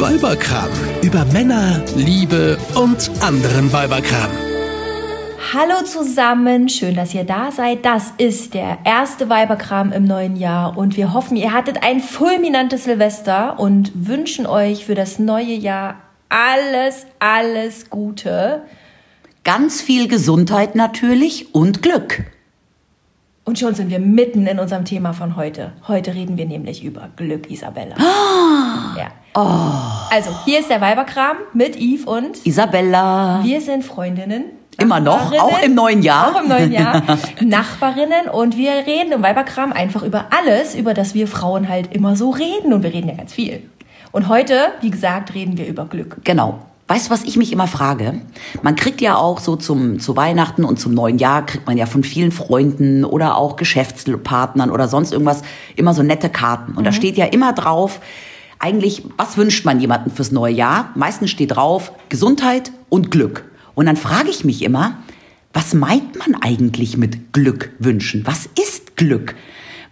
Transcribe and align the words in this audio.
Weiberkram. 0.00 0.70
Über 1.02 1.26
Männer, 1.26 1.84
Liebe 1.94 2.56
und 2.74 3.10
anderen 3.20 3.70
Weiberkram. 3.70 4.30
Hallo 5.52 5.84
zusammen, 5.84 6.70
schön, 6.70 6.94
dass 6.94 7.12
ihr 7.12 7.24
da 7.24 7.52
seid. 7.52 7.84
Das 7.84 8.14
ist 8.16 8.54
der 8.54 8.78
erste 8.84 9.28
Weiberkram 9.28 9.92
im 9.92 10.04
neuen 10.04 10.36
Jahr 10.36 10.78
und 10.78 10.96
wir 10.96 11.12
hoffen, 11.12 11.36
ihr 11.36 11.52
hattet 11.52 11.82
ein 11.82 12.00
fulminantes 12.00 12.84
Silvester 12.84 13.60
und 13.60 13.92
wünschen 13.94 14.46
euch 14.46 14.86
für 14.86 14.94
das 14.94 15.18
neue 15.18 15.52
Jahr 15.52 15.96
alles, 16.30 17.04
alles 17.18 17.90
Gute. 17.90 18.62
Ganz 19.44 19.82
viel 19.82 20.08
Gesundheit 20.08 20.76
natürlich 20.76 21.54
und 21.54 21.82
Glück. 21.82 22.24
Und 23.44 23.58
schon 23.58 23.74
sind 23.74 23.90
wir 23.90 23.98
mitten 23.98 24.46
in 24.46 24.58
unserem 24.60 24.86
Thema 24.86 25.12
von 25.12 25.36
heute. 25.36 25.72
Heute 25.88 26.14
reden 26.14 26.38
wir 26.38 26.46
nämlich 26.46 26.84
über 26.84 27.10
Glück, 27.16 27.50
Isabella. 27.50 27.96
Ah. 27.98 28.96
Ja. 28.96 29.08
Also, 29.32 30.30
hier 30.44 30.60
ist 30.60 30.70
der 30.70 30.80
Weiberkram 30.80 31.36
mit 31.52 31.76
Yves 31.76 32.04
und 32.04 32.44
Isabella. 32.44 33.40
wir 33.42 33.60
sind 33.60 33.84
Freundinnen. 33.84 34.44
Immer 34.78 34.98
noch, 34.98 35.32
auch 35.32 35.62
im 35.62 35.74
neuen 35.74 36.02
Jahr. 36.02 36.34
Auch 36.34 36.42
im 36.42 36.48
neuen 36.48 36.72
Jahr. 36.72 37.02
Nachbarinnen 37.40 38.28
und 38.32 38.56
wir 38.56 38.72
reden 38.72 39.12
im 39.12 39.22
Weiberkram 39.22 39.72
einfach 39.72 40.02
über 40.02 40.26
alles, 40.30 40.74
über 40.74 40.94
das 40.94 41.12
wir 41.12 41.28
Frauen 41.28 41.68
halt 41.68 41.94
immer 41.94 42.16
so 42.16 42.30
reden 42.30 42.72
und 42.72 42.82
wir 42.82 42.92
reden 42.92 43.08
ja 43.08 43.14
ganz 43.14 43.32
viel. 43.34 43.62
Und 44.10 44.28
heute, 44.28 44.72
wie 44.80 44.90
gesagt, 44.90 45.34
reden 45.34 45.58
wir 45.58 45.66
über 45.66 45.84
Glück. 45.84 46.16
Genau. 46.24 46.60
Weißt 46.88 47.06
du, 47.06 47.10
was 47.12 47.22
ich 47.22 47.36
mich 47.36 47.52
immer 47.52 47.68
frage? 47.68 48.20
Man 48.62 48.74
kriegt 48.74 49.00
ja 49.00 49.16
auch 49.16 49.38
so 49.38 49.54
zum, 49.54 50.00
zu 50.00 50.16
Weihnachten 50.16 50.64
und 50.64 50.80
zum 50.80 50.92
neuen 50.92 51.18
Jahr, 51.18 51.46
kriegt 51.46 51.66
man 51.66 51.76
ja 51.76 51.86
von 51.86 52.02
vielen 52.02 52.32
Freunden 52.32 53.04
oder 53.04 53.36
auch 53.36 53.54
Geschäftspartnern 53.54 54.72
oder 54.72 54.88
sonst 54.88 55.12
irgendwas 55.12 55.42
immer 55.76 55.94
so 55.94 56.02
nette 56.02 56.30
Karten. 56.30 56.72
Und 56.72 56.84
da 56.84 56.90
steht 56.90 57.16
ja 57.16 57.26
immer 57.26 57.52
drauf, 57.52 58.00
eigentlich, 58.60 59.02
was 59.16 59.36
wünscht 59.36 59.64
man 59.64 59.80
jemandem 59.80 60.12
fürs 60.12 60.30
neue 60.30 60.54
Jahr? 60.54 60.90
Meistens 60.94 61.30
steht 61.30 61.56
drauf 61.56 61.92
Gesundheit 62.08 62.70
und 62.88 63.10
Glück. 63.10 63.44
Und 63.74 63.86
dann 63.86 63.96
frage 63.96 64.28
ich 64.28 64.44
mich 64.44 64.62
immer, 64.62 64.98
was 65.52 65.74
meint 65.74 66.16
man 66.18 66.40
eigentlich 66.40 66.96
mit 66.96 67.32
Glück 67.32 67.72
wünschen? 67.78 68.26
Was 68.26 68.46
ist 68.62 68.96
Glück? 68.96 69.34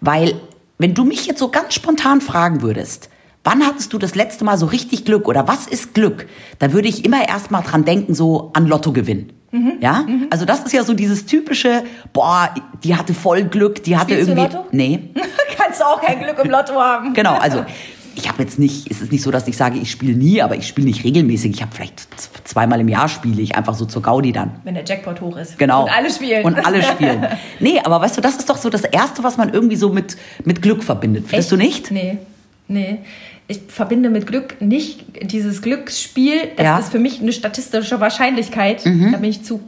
Weil, 0.00 0.34
wenn 0.77 0.94
du 0.94 1.05
mich 1.05 1.27
jetzt 1.27 1.41
so 1.41 1.48
ganz 1.48 1.75
spontan 1.75 2.20
fragen 2.20 2.62
würdest, 2.62 3.08
wann 3.42 3.66
hattest 3.66 3.92
du 3.92 3.98
das 3.98 4.14
letzte 4.14 4.44
Mal 4.44 4.58
so 4.58 4.66
richtig 4.66 5.05
Glück 5.05 5.27
oder 5.27 5.48
was 5.48 5.66
ist 5.66 5.94
Glück? 5.94 6.28
Da 6.58 6.72
würde 6.72 6.88
ich 6.88 7.05
immer 7.05 7.27
erst 7.27 7.50
mal 7.50 7.62
dran 7.62 7.84
denken, 7.84 8.14
so 8.14 8.50
an 8.53 8.66
Lottogewinn. 8.66 9.32
Ja? 9.80 10.05
Also 10.30 10.44
das 10.44 10.60
ist 10.64 10.72
ja 10.72 10.84
so 10.84 10.92
dieses 10.92 11.25
typische, 11.25 11.84
boah, 12.12 12.55
die 12.84 12.94
hatte 12.94 13.14
voll 13.14 13.44
Glück, 13.44 13.82
die 13.82 13.97
hatte 13.97 14.12
Spielst 14.12 14.28
du 14.28 14.32
irgendwie. 14.32 14.56
Lotto? 14.56 14.69
Nee. 14.72 15.10
Kannst 15.56 15.80
du 15.80 15.84
auch 15.84 16.00
kein 16.00 16.20
Glück 16.20 16.38
im 16.44 16.50
Lotto 16.50 16.75
haben. 16.75 17.14
Genau, 17.14 17.34
also 17.34 17.64
ich 18.19 18.28
habe 18.28 18.42
jetzt 18.42 18.58
nicht, 18.58 18.91
es 18.91 19.00
ist 19.00 19.12
nicht 19.12 19.22
so, 19.22 19.30
dass 19.30 19.47
ich 19.48 19.56
sage, 19.56 19.78
ich 19.78 19.91
spiele 19.91 20.14
nie, 20.14 20.42
aber 20.42 20.56
ich 20.56 20.66
spiele 20.66 20.86
nicht 20.86 21.05
regelmäßig. 21.05 21.52
Ich 21.52 21.62
habe 21.62 21.74
vielleicht 21.74 22.06
zweimal 22.44 22.80
im 22.80 22.88
Jahr 22.88 23.08
spiele 23.08 23.41
ich 23.41 23.56
einfach 23.56 23.75
so 23.75 23.84
zur 23.84 24.02
Gaudi 24.02 24.33
dann. 24.33 24.56
Wenn 24.64 24.75
der 24.75 24.84
Jackpot 24.84 25.20
hoch 25.20 25.36
ist. 25.36 25.58
Genau. 25.58 25.84
Und 25.84 25.91
alle 25.97 26.10
spielen. 26.10 26.44
Und 26.44 26.64
alle 26.66 26.83
spielen. 26.92 27.27
Nee, 27.60 27.80
aber 27.83 28.00
weißt 28.00 28.16
du, 28.16 28.20
das 28.20 28.36
ist 28.36 28.50
doch 28.50 28.56
so 28.56 28.70
das 28.70 28.83
Erste, 28.84 29.22
was 29.22 29.36
man 29.36 29.52
irgendwie 29.52 29.77
so 29.77 29.91
mit, 29.91 30.16
mit 30.44 30.60
Glück 30.62 30.83
verbindet. 30.83 31.25
Findest 31.28 31.52
du 31.52 31.56
nicht? 31.56 31.91
Nee, 31.91 32.19
nee. 32.66 32.98
Ich 33.47 33.60
verbinde 33.69 34.10
mit 34.10 34.27
Glück 34.27 34.60
nicht 34.60 35.05
dieses 35.32 35.62
Glücksspiel. 35.62 36.36
Das 36.56 36.64
Ja. 36.64 36.75
Mhm. 36.75 36.80
ist 36.82 36.91
für 36.92 36.98
mich 36.98 37.20
eine 37.22 37.32
statistische 37.32 38.00
Wahrscheinlichkeit. 38.00 38.84
Da 38.84 38.91
bin 39.19 39.25
ich 39.30 39.42
zu 39.42 39.60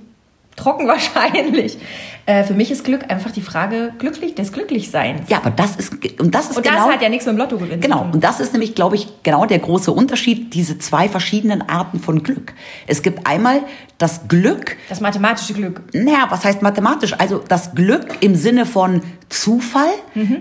trocken 0.61 0.87
wahrscheinlich. 0.95 1.79
Äh, 2.27 2.45
für 2.45 2.55
mich 2.55 2.71
ist 2.71 2.85
Glück 2.85 3.11
einfach 3.11 3.31
die 3.31 3.41
Frage 3.41 3.93
glücklich, 3.99 4.35
des 4.35 4.53
Glücklichseins. 4.53 5.29
Ja, 5.29 5.39
aber 5.39 5.51
das 5.51 5.77
ist, 5.77 5.93
und 6.21 6.35
das 6.35 6.51
ist 6.51 6.57
Und 6.59 6.63
genau. 6.65 6.77
das 6.87 6.95
hat 6.95 7.03
ja 7.03 7.09
nichts 7.09 7.27
mit 7.27 7.35
dem 7.35 7.39
Lottogewinn 7.39 7.81
Genau, 7.81 7.99
zu 7.99 8.03
tun. 8.05 8.13
und 8.15 8.25
das 8.25 8.41
ist 8.41 8.53
nämlich, 8.53 8.75
glaube 8.75 8.97
ich, 8.97 9.09
genau 9.23 9.47
der 9.47 9.59
große 9.59 9.91
Unterschied, 9.91 10.55
diese 10.55 10.79
zwei 10.79 11.09
verschiedenen 11.09 11.63
Arten 11.69 11.99
von 11.99 12.23
Glück. 12.23 12.53
Es 12.87 13.03
gibt 13.03 13.27
einmal 13.27 13.63
das 13.99 14.29
Glück, 14.29 14.77
Das 14.89 15.01
mathematische 15.01 15.55
Glück. 15.55 15.83
naja, 15.93 16.27
was 16.31 16.45
heißt 16.45 16.63
mathematisch? 16.63 17.15
Also 17.19 17.43
das 17.47 17.75
Glück 17.75 18.19
im 18.21 18.35
Sinne 18.35 18.65
von 18.67 19.03
Zufall, 19.29 19.91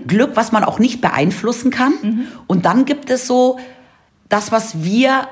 Glück, 0.06 0.30
was 0.34 0.52
man 0.52 0.64
auch 0.64 0.78
nicht 0.78 1.00
beeinflussen 1.00 1.70
kann. 1.70 2.28
Und 2.46 2.64
dann 2.64 2.84
gibt 2.84 3.08
es 3.10 3.26
so 3.26 3.58
das, 4.28 4.52
was 4.52 4.82
wir 4.82 5.28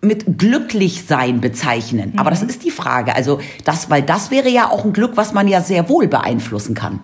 mit 0.00 0.38
Glücklichsein 0.38 1.40
bezeichnen. 1.40 2.12
Aber 2.18 2.30
das 2.30 2.42
ist 2.42 2.64
die 2.64 2.70
Frage. 2.70 3.14
Also 3.14 3.40
das, 3.64 3.90
weil 3.90 4.02
das 4.02 4.30
wäre 4.30 4.48
ja 4.48 4.70
auch 4.70 4.84
ein 4.84 4.92
Glück, 4.92 5.16
was 5.16 5.32
man 5.32 5.48
ja 5.48 5.60
sehr 5.60 5.88
wohl 5.88 6.06
beeinflussen 6.06 6.74
kann. 6.74 7.00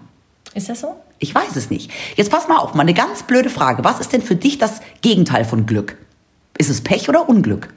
Ist 0.55 0.69
das 0.69 0.81
so? 0.81 0.94
Ich 1.19 1.34
weiß 1.34 1.56
es 1.56 1.71
nicht. 1.71 1.91
Jetzt 2.16 2.31
pass 2.31 2.49
mal 2.49 2.59
auf, 2.59 2.75
mal 2.75 2.82
eine 2.82 2.94
ganz 2.94 3.25
blöde 3.25 3.50
Frage. 3.50 3.82
Was 3.84 3.99
ist 4.00 4.12
denn 4.12 4.22
für 4.22 4.37
dich 4.37 4.59
das 4.59 4.81
Gegenteil 5.03 5.44
von 5.44 5.66
Glück? 5.66 5.97
Ist 6.56 6.71
es 6.71 6.82
Pech 6.82 7.09
oder 7.09 7.28
Unglück? 7.28 7.69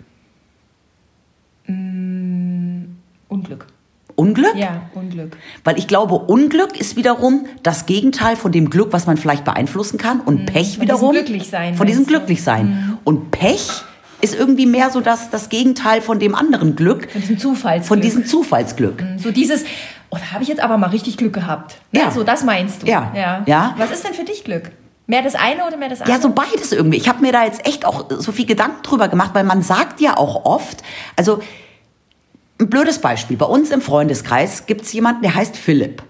Unglück. 3.30 3.68
Unglück? 4.16 4.56
Ja, 4.56 4.90
Unglück. 4.96 5.38
Weil 5.64 5.78
ich 5.78 5.88
glaube, 5.88 6.16
Unglück 6.16 6.80
ist 6.80 6.96
wiederum 6.96 7.46
das 7.62 7.86
Gegenteil 7.86 8.36
von 8.36 8.52
dem 8.52 8.70
Glück, 8.70 8.92
was 8.92 9.06
man 9.06 9.18
vielleicht 9.18 9.46
beeinflussen 9.46 9.98
kann. 9.98 10.22
Und 10.22 10.46
Pech 10.48 10.76
Von 10.76 10.82
wiederum. 10.84 11.12
diesem 11.12 11.26
Glücklichsein, 11.26 11.76
Von 11.76 11.88
diesem? 11.88 12.06
Glücklichsein. 12.06 12.98
Und 13.04 13.32
Pech 13.32 13.84
ist 14.22 14.36
irgendwie 14.36 14.66
mehr 14.66 14.90
so 14.90 15.02
das, 15.02 15.30
das 15.30 15.50
Gegenteil 15.50 16.02
von 16.02 16.20
dem 16.20 16.36
anderen 16.36 16.76
Glück. 16.76 17.12
Von 17.12 17.22
diesem 17.22 17.38
Zufallsglück. 17.38 17.88
Von 17.88 18.02
diesem 18.02 18.26
Zufallsglück. 18.26 19.04
So 19.18 19.32
dieses, 19.32 19.64
oh, 20.10 20.18
da 20.18 20.34
habe 20.34 20.44
ich 20.44 20.50
jetzt 20.50 20.62
aber 20.62 20.78
mal 20.78 20.90
richtig 20.90 21.18
Glück 21.18 21.34
gehabt. 21.34 21.78
Ne? 21.92 22.02
Ja. 22.02 22.12
So, 22.12 22.24
das 22.24 22.44
meinst 22.44 22.84
du. 22.84 22.88
Ja. 22.88 23.12
ja. 23.16 23.44
Ja. 23.46 23.76
Was 23.78 23.92
ist 23.92 24.06
denn 24.06 24.14
für 24.14 24.24
dich 24.24 24.44
Glück? 24.44 24.72
Mehr 25.06 25.22
das 25.22 25.36
eine 25.36 25.66
oder 25.66 25.78
mehr 25.78 25.90
das 25.90 26.02
andere? 26.02 26.18
Ja, 26.18 26.22
so 26.22 26.32
beides 26.32 26.72
irgendwie. 26.74 26.98
Ich 26.98 27.08
habe 27.08 27.22
mir 27.22 27.32
da 27.32 27.46
jetzt 27.46 27.66
echt 27.66 27.86
auch 27.86 28.08
so 28.10 28.32
viel 28.32 28.46
Gedanken 28.46 28.84
drüber 28.84 29.08
gemacht, 29.08 29.32
weil 29.34 29.46
man 29.46 29.62
sagt 29.62 30.02
ja 30.02 30.18
auch 30.18 30.46
oft, 30.46 30.84
also 31.16 31.42
ein 32.60 32.70
blödes 32.70 33.00
Beispiel. 33.00 33.38
Bei 33.38 33.46
uns 33.46 33.72
im 33.72 33.82
Freundeskreis 33.82 34.66
gibt's 34.66 34.92
jemanden, 34.92 35.22
der 35.22 35.36
heißt 35.36 35.56
Philipp. 35.56 36.04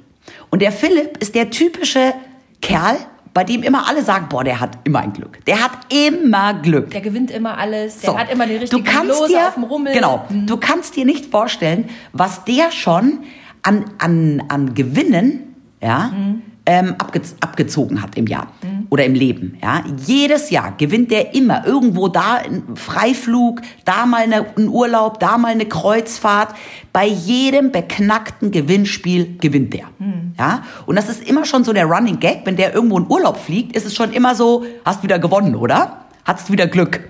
Und 0.49 0.61
der 0.61 0.71
Philipp 0.71 1.17
ist 1.17 1.35
der 1.35 1.49
typische 1.49 2.13
Kerl, 2.61 2.97
bei 3.33 3.43
dem 3.43 3.63
immer 3.63 3.87
alle 3.87 4.03
sagen, 4.03 4.27
boah, 4.29 4.43
der 4.43 4.59
hat 4.59 4.77
immer 4.83 4.99
ein 4.99 5.13
Glück. 5.13 5.43
Der 5.45 5.63
hat 5.63 5.71
immer 5.93 6.53
Glück. 6.55 6.89
Der 6.91 7.01
gewinnt 7.01 7.31
immer 7.31 7.57
alles, 7.57 7.99
der 7.99 8.11
So. 8.11 8.17
hat 8.19 8.31
immer 8.31 8.45
die 8.47 8.55
richtigen 8.55 8.83
du 8.83 8.89
kannst 8.91 9.19
Lose 9.19 9.27
dir, 9.33 9.47
auf 9.47 9.53
dem 9.55 9.63
Rummel. 9.63 9.93
Genau, 9.93 10.25
Mhm. 10.29 10.47
du 10.47 10.57
kannst 10.57 10.95
dir 10.95 11.05
nicht 11.05 11.25
vorstellen, 11.27 11.89
was 12.13 12.43
der 12.45 12.71
schon 12.71 13.19
an, 13.63 13.85
an, 13.99 14.43
an 14.47 14.73
Gewinnen 14.73 15.55
ja, 15.81 16.11
Mhm. 16.15 16.41
ähm, 16.65 16.95
abge, 16.97 17.21
abgezogen 17.41 18.01
hat 18.01 18.15
im 18.17 18.27
Jahr 18.27 18.47
oder 18.89 19.05
im 19.05 19.13
Leben. 19.13 19.57
Ja. 19.61 19.83
Jedes 20.05 20.49
Jahr 20.49 20.73
gewinnt 20.77 21.11
der 21.11 21.33
immer 21.35 21.65
irgendwo 21.65 22.07
da 22.07 22.35
ein 22.35 22.75
Freiflug, 22.75 23.61
da 23.85 24.05
mal 24.05 24.23
eine, 24.23 24.45
ein 24.57 24.69
Urlaub, 24.69 25.19
da 25.19 25.37
mal 25.37 25.51
eine 25.51 25.65
Kreuzfahrt. 25.65 26.55
Bei 26.93 27.05
jedem 27.05 27.71
beknackten 27.71 28.51
Gewinnspiel 28.51 29.37
gewinnt 29.39 29.73
der. 29.73 29.85
Mhm. 29.99 30.33
Ja. 30.37 30.63
Und 30.85 30.95
das 30.95 31.09
ist 31.09 31.27
immer 31.27 31.45
schon 31.45 31.63
so 31.63 31.73
der 31.73 31.85
Running 31.85 32.19
Gag, 32.19 32.41
wenn 32.45 32.55
der 32.55 32.73
irgendwo 32.73 32.97
in 32.97 33.07
Urlaub 33.07 33.37
fliegt, 33.37 33.75
ist 33.75 33.85
es 33.85 33.95
schon 33.95 34.13
immer 34.13 34.35
so, 34.35 34.65
hast 34.85 35.03
wieder 35.03 35.19
gewonnen, 35.19 35.55
oder? 35.55 36.05
Hast 36.25 36.51
wieder 36.51 36.67
Glück. 36.67 37.01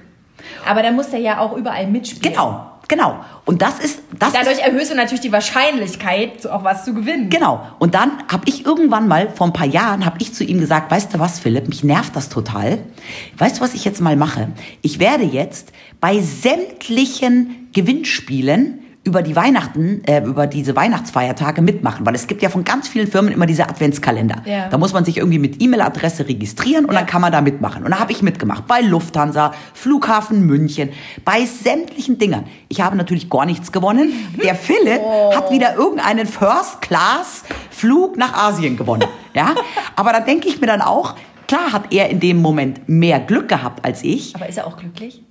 Aber 0.66 0.82
dann 0.84 0.96
muss 0.96 1.10
der 1.10 1.20
ja 1.20 1.40
auch 1.40 1.56
überall 1.56 1.88
mitspielen. 1.88 2.34
Genau, 2.34 2.72
genau. 2.88 3.24
Und 3.46 3.62
das 3.62 3.80
ist 3.80 4.00
das 4.18 4.34
Dadurch 4.34 4.58
ist, 4.58 4.66
erhöhst 4.66 4.92
du 4.92 4.96
natürlich 4.96 5.22
die 5.22 5.32
Wahrscheinlichkeit, 5.32 6.48
auch 6.48 6.64
was 6.64 6.86
zu 6.86 6.94
gewinnen. 6.94 7.30
genau. 7.30 7.66
Und 7.80 7.96
dann 7.96 8.12
habe 8.32 8.44
ich 8.48 8.66
irgendwann 8.66 9.08
mal 9.08 9.30
vor 9.30 9.48
ein 9.48 9.54
paar 9.54 9.68
Jahren 9.68 10.06
habe 10.06 10.18
ich 10.20 10.34
zu 10.34 10.44
ihm 10.44 10.60
gesagt, 10.60 10.92
weißt 10.92 11.14
du 11.14 11.20
was, 11.20 11.40
Philipp, 11.40 11.68
mich 11.68 11.84
nervt 11.84 12.16
das 12.16 12.30
total. 12.30 12.80
Weißt 13.38 13.58
du, 13.58 13.62
was 13.62 13.74
ich 13.74 13.86
jetzt 13.86 14.02
mal 14.02 14.16
mache? 14.16 14.50
Ich 14.82 15.00
werde 15.00 15.24
jetzt 15.24 15.72
bei 16.00 16.20
sämtlichen 16.20 17.70
Gewinnspielen 17.74 18.80
über 19.08 19.22
die 19.22 19.38
Weihnachten, 19.38 20.04
äh, 20.06 20.22
über 20.22 20.48
diese 20.48 20.76
Weihnachtsfeiertage 20.76 21.62
mitmachen, 21.62 22.06
weil 22.06 22.14
es 22.14 22.28
gibt 22.28 22.42
ja 22.42 22.50
von 22.50 22.66
ganz 22.66 22.90
vielen 22.90 23.08
Firmen 23.08 23.32
immer 23.32 23.46
diese 23.46 23.64
Adventskalender. 23.70 24.42
Ja. 24.46 24.68
Da 24.68 24.78
muss 24.78 24.92
man 24.92 25.06
sich 25.06 25.18
irgendwie 25.18 25.40
mit 25.40 25.62
E-Mail-Adresse 25.62 26.28
registrieren 26.28 26.84
und 26.84 26.92
Ja. 26.92 27.00
dann 27.00 27.08
kann 27.08 27.22
man 27.22 27.32
da 27.32 27.40
mitmachen. 27.40 27.86
Und 27.86 27.92
da 27.92 28.00
habe 28.00 28.12
ich 28.12 28.22
mitgemacht 28.22 28.68
bei 28.68 28.82
Lufthansa, 28.82 29.54
Flughafen 29.74 30.46
München, 30.46 30.90
bei 31.24 31.46
sämtlichen 31.46 32.18
Dingern. 32.18 32.44
Ich 32.68 32.82
habe 32.82 32.98
natürlich 32.98 33.30
gar 33.30 33.46
nichts 33.46 33.72
gewonnen. 33.72 34.12
Der 34.44 34.56
Philipp 34.56 35.02
hat 35.34 35.50
wieder 35.52 35.76
irgendeinen 35.76 36.28
First-Class-Flug 36.28 38.18
nach 38.18 38.34
Asien 38.34 38.76
gewonnen. 38.78 39.06
Ja, 39.34 39.56
aber 39.96 40.12
da 40.12 40.20
denke 40.20 40.50
ich 40.50 40.60
mir 40.60 40.68
dann 40.68 40.82
auch, 40.82 41.16
klar 41.48 41.72
hat 41.72 41.94
er 41.94 42.10
in 42.10 42.20
dem 42.20 42.42
Moment 42.42 42.90
mehr 42.90 43.22
Glück 43.22 43.48
gehabt 43.48 43.86
als 43.86 44.04
ich. 44.04 44.36
Aber 44.36 44.50
ist 44.50 44.58
er 44.58 44.68
auch 44.68 44.76
glücklich? 44.78 45.24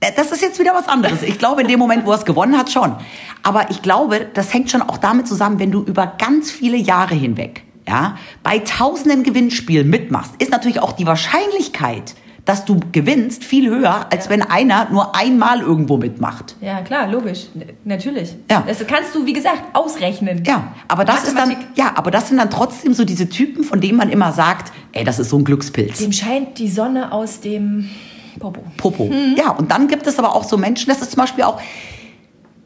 Das 0.00 0.32
ist 0.32 0.40
jetzt 0.40 0.58
wieder 0.58 0.72
was 0.74 0.88
anderes. 0.88 1.22
Ich 1.22 1.38
glaube, 1.38 1.60
in 1.60 1.68
dem 1.68 1.78
Moment, 1.78 2.06
wo 2.06 2.12
er 2.12 2.18
es 2.18 2.24
gewonnen 2.24 2.56
hat, 2.56 2.72
schon. 2.72 2.96
Aber 3.42 3.70
ich 3.70 3.82
glaube, 3.82 4.26
das 4.32 4.52
hängt 4.54 4.70
schon 4.70 4.80
auch 4.80 4.96
damit 4.96 5.28
zusammen, 5.28 5.58
wenn 5.58 5.70
du 5.70 5.82
über 5.82 6.14
ganz 6.18 6.50
viele 6.50 6.78
Jahre 6.78 7.14
hinweg, 7.14 7.64
ja, 7.86 8.16
bei 8.42 8.60
tausenden 8.60 9.24
Gewinnspielen 9.24 9.88
mitmachst, 9.88 10.32
ist 10.38 10.52
natürlich 10.52 10.80
auch 10.80 10.92
die 10.92 11.06
Wahrscheinlichkeit, 11.06 12.14
dass 12.46 12.64
du 12.64 12.80
gewinnst, 12.92 13.44
viel 13.44 13.68
höher, 13.68 14.06
als 14.10 14.30
wenn 14.30 14.42
einer 14.42 14.88
nur 14.90 15.14
einmal 15.14 15.60
irgendwo 15.60 15.98
mitmacht. 15.98 16.56
Ja, 16.62 16.80
klar, 16.80 17.06
logisch. 17.06 17.46
Natürlich. 17.84 18.34
Ja. 18.50 18.64
Das 18.66 18.84
kannst 18.86 19.14
du, 19.14 19.26
wie 19.26 19.34
gesagt, 19.34 19.62
ausrechnen. 19.74 20.42
Ja, 20.46 20.72
aber 20.88 21.04
das 21.04 21.24
ist 21.24 21.36
dann, 21.36 21.54
ja, 21.74 21.92
aber 21.94 22.10
das 22.10 22.28
sind 22.28 22.38
dann 22.38 22.50
trotzdem 22.50 22.94
so 22.94 23.04
diese 23.04 23.28
Typen, 23.28 23.64
von 23.64 23.80
denen 23.80 23.98
man 23.98 24.08
immer 24.08 24.32
sagt, 24.32 24.72
ey, 24.92 25.04
das 25.04 25.18
ist 25.18 25.28
so 25.28 25.36
ein 25.36 25.44
Glückspilz. 25.44 25.98
Dem 25.98 26.12
scheint 26.12 26.58
die 26.58 26.70
Sonne 26.70 27.12
aus 27.12 27.40
dem 27.40 27.90
Popo. 28.38 28.62
Popo. 28.76 29.10
Ja, 29.36 29.50
und 29.50 29.70
dann 29.70 29.88
gibt 29.88 30.06
es 30.06 30.18
aber 30.18 30.34
auch 30.34 30.44
so 30.44 30.56
Menschen, 30.56 30.88
das 30.88 31.02
ist 31.02 31.12
zum 31.12 31.20
Beispiel 31.20 31.44
auch, 31.44 31.60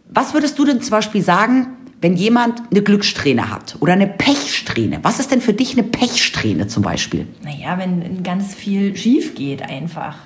was 0.09 0.35
würdest 0.35 0.59
du 0.59 0.65
denn 0.65 0.81
zum 0.81 0.91
Beispiel 0.91 1.23
sagen, 1.23 1.77
wenn 2.01 2.17
jemand 2.17 2.63
eine 2.71 2.83
Glückssträhne 2.83 3.51
hat 3.51 3.77
oder 3.81 3.95
eine 3.95 4.07
Pechsträhne? 4.07 5.01
Was 5.03 5.21
ist 5.21 5.31
denn 5.31 5.41
für 5.41 5.55
dich 5.55 5.73
eine 5.73 5.83
Pechsträhne 5.83 6.67
zum 6.67 6.83
Beispiel? 6.83 7.27
Naja, 7.43 7.79
wenn 7.79 8.23
ganz 8.23 8.55
viel 8.55 8.97
schief 8.97 9.35
geht 9.35 9.63
einfach. 9.63 10.17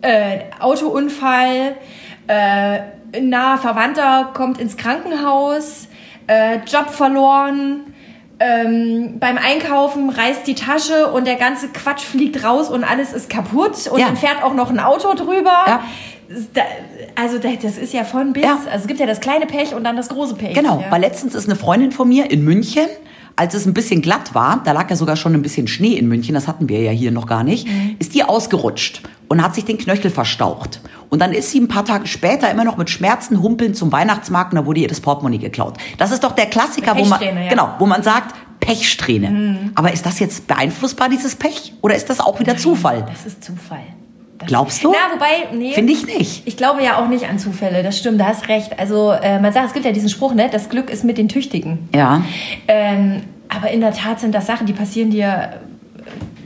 Äh, 0.00 0.40
Autounfall, 0.58 1.76
äh, 2.26 2.80
ein 3.14 3.28
naher 3.28 3.58
Verwandter 3.58 4.30
kommt 4.32 4.58
ins 4.58 4.76
Krankenhaus, 4.76 5.88
äh, 6.26 6.56
Job 6.66 6.90
verloren, 6.90 7.91
ähm, 8.42 9.18
beim 9.20 9.38
Einkaufen 9.38 10.10
reißt 10.10 10.46
die 10.46 10.54
Tasche 10.54 11.12
und 11.12 11.26
der 11.26 11.36
ganze 11.36 11.68
Quatsch 11.68 12.02
fliegt 12.02 12.44
raus 12.44 12.68
und 12.68 12.82
alles 12.84 13.12
ist 13.12 13.30
kaputt 13.30 13.86
und 13.90 14.00
Ja. 14.00 14.06
dann 14.06 14.16
fährt 14.16 14.42
auch 14.42 14.54
noch 14.54 14.70
ein 14.70 14.80
Auto 14.80 15.14
drüber. 15.14 15.64
Ja. 15.66 15.82
Da, 16.54 16.62
also 17.14 17.38
da- 17.38 17.50
das 17.62 17.76
ist 17.76 17.92
ja 17.92 18.04
von 18.04 18.32
bis. 18.32 18.42
Ja. 18.44 18.56
Also 18.66 18.82
es 18.82 18.86
gibt 18.86 19.00
ja 19.00 19.06
das 19.06 19.20
kleine 19.20 19.46
Pech 19.46 19.74
und 19.74 19.84
dann 19.84 19.96
das 19.96 20.08
große 20.08 20.34
Pech. 20.34 20.54
Genau, 20.54 20.82
weil 20.90 21.00
letztens 21.00 21.34
ist 21.34 21.46
eine 21.46 21.56
Freundin 21.56 21.92
von 21.92 22.08
mir 22.08 22.30
in 22.30 22.42
München, 22.42 22.86
als 23.36 23.54
es 23.54 23.66
ein 23.66 23.74
bisschen 23.74 24.02
glatt 24.02 24.34
war, 24.34 24.62
da 24.64 24.72
lag 24.72 24.90
ja 24.90 24.96
sogar 24.96 25.16
schon 25.16 25.34
ein 25.34 25.42
bisschen 25.42 25.68
Schnee 25.68 25.94
in 25.94 26.08
München, 26.08 26.34
das 26.34 26.48
hatten 26.48 26.68
wir 26.68 26.80
ja 26.80 26.90
hier 26.90 27.12
noch 27.12 27.26
gar 27.26 27.44
nicht, 27.44 27.66
ist 27.98 28.14
die 28.14 28.24
ausgerutscht 28.24 29.02
und 29.28 29.42
hat 29.42 29.54
sich 29.54 29.64
den 29.64 29.78
Knöchel 29.78 30.10
verstaucht. 30.10 30.80
Und 31.08 31.20
dann 31.20 31.32
ist 31.32 31.50
sie 31.50 31.60
ein 31.60 31.68
paar 31.68 31.84
Tage 31.84 32.06
später 32.06 32.50
immer 32.50 32.64
noch 32.64 32.76
mit 32.76 32.90
Schmerzen 32.90 33.42
humpeln 33.42 33.74
zum 33.74 33.92
Weihnachtsmarkt 33.92 34.52
und 34.52 34.60
da 34.60 34.66
wurde 34.66 34.80
ihr 34.80 34.88
das 34.88 35.00
Portemonnaie 35.00 35.38
geklaut. 35.38 35.78
Das 35.98 36.10
ist 36.10 36.24
doch 36.24 36.32
der 36.32 36.46
Klassiker, 36.46 36.96
wo 36.96 37.04
man, 37.04 37.20
ja. 37.22 37.48
genau, 37.48 37.74
wo 37.78 37.86
man 37.86 38.02
sagt, 38.02 38.34
Pechsträhne. 38.60 39.72
Aber 39.74 39.92
ist 39.92 40.06
das 40.06 40.20
jetzt 40.20 40.46
beeinflussbar, 40.46 41.08
dieses 41.08 41.34
Pech? 41.34 41.74
Oder 41.82 41.96
ist 41.96 42.08
das 42.08 42.20
auch 42.20 42.38
wieder 42.40 42.56
Zufall? 42.56 43.04
Das 43.08 43.26
ist 43.26 43.42
Zufall. 43.42 43.82
Glaubst 44.46 44.84
du? 44.84 44.92
Na, 44.92 45.14
wobei, 45.14 45.56
nee. 45.56 45.72
Finde 45.72 45.92
ich 45.92 46.06
nicht. 46.06 46.42
Ich 46.46 46.56
glaube 46.56 46.82
ja 46.82 46.98
auch 46.98 47.08
nicht 47.08 47.28
an 47.28 47.38
Zufälle, 47.38 47.82
das 47.82 47.98
stimmt, 47.98 48.20
da 48.20 48.26
hast 48.26 48.48
recht. 48.48 48.78
Also 48.78 49.10
äh, 49.10 49.38
man 49.40 49.52
sagt, 49.52 49.66
es 49.66 49.72
gibt 49.72 49.84
ja 49.84 49.92
diesen 49.92 50.08
Spruch, 50.08 50.34
ne, 50.34 50.48
das 50.50 50.68
Glück 50.68 50.90
ist 50.90 51.04
mit 51.04 51.18
den 51.18 51.28
Tüchtigen. 51.28 51.88
Ja. 51.94 52.22
Ähm, 52.68 53.22
aber 53.48 53.70
in 53.70 53.80
der 53.80 53.92
Tat 53.92 54.20
sind 54.20 54.34
das 54.34 54.46
Sachen, 54.46 54.66
die 54.66 54.72
passieren 54.72 55.10
dir 55.10 55.60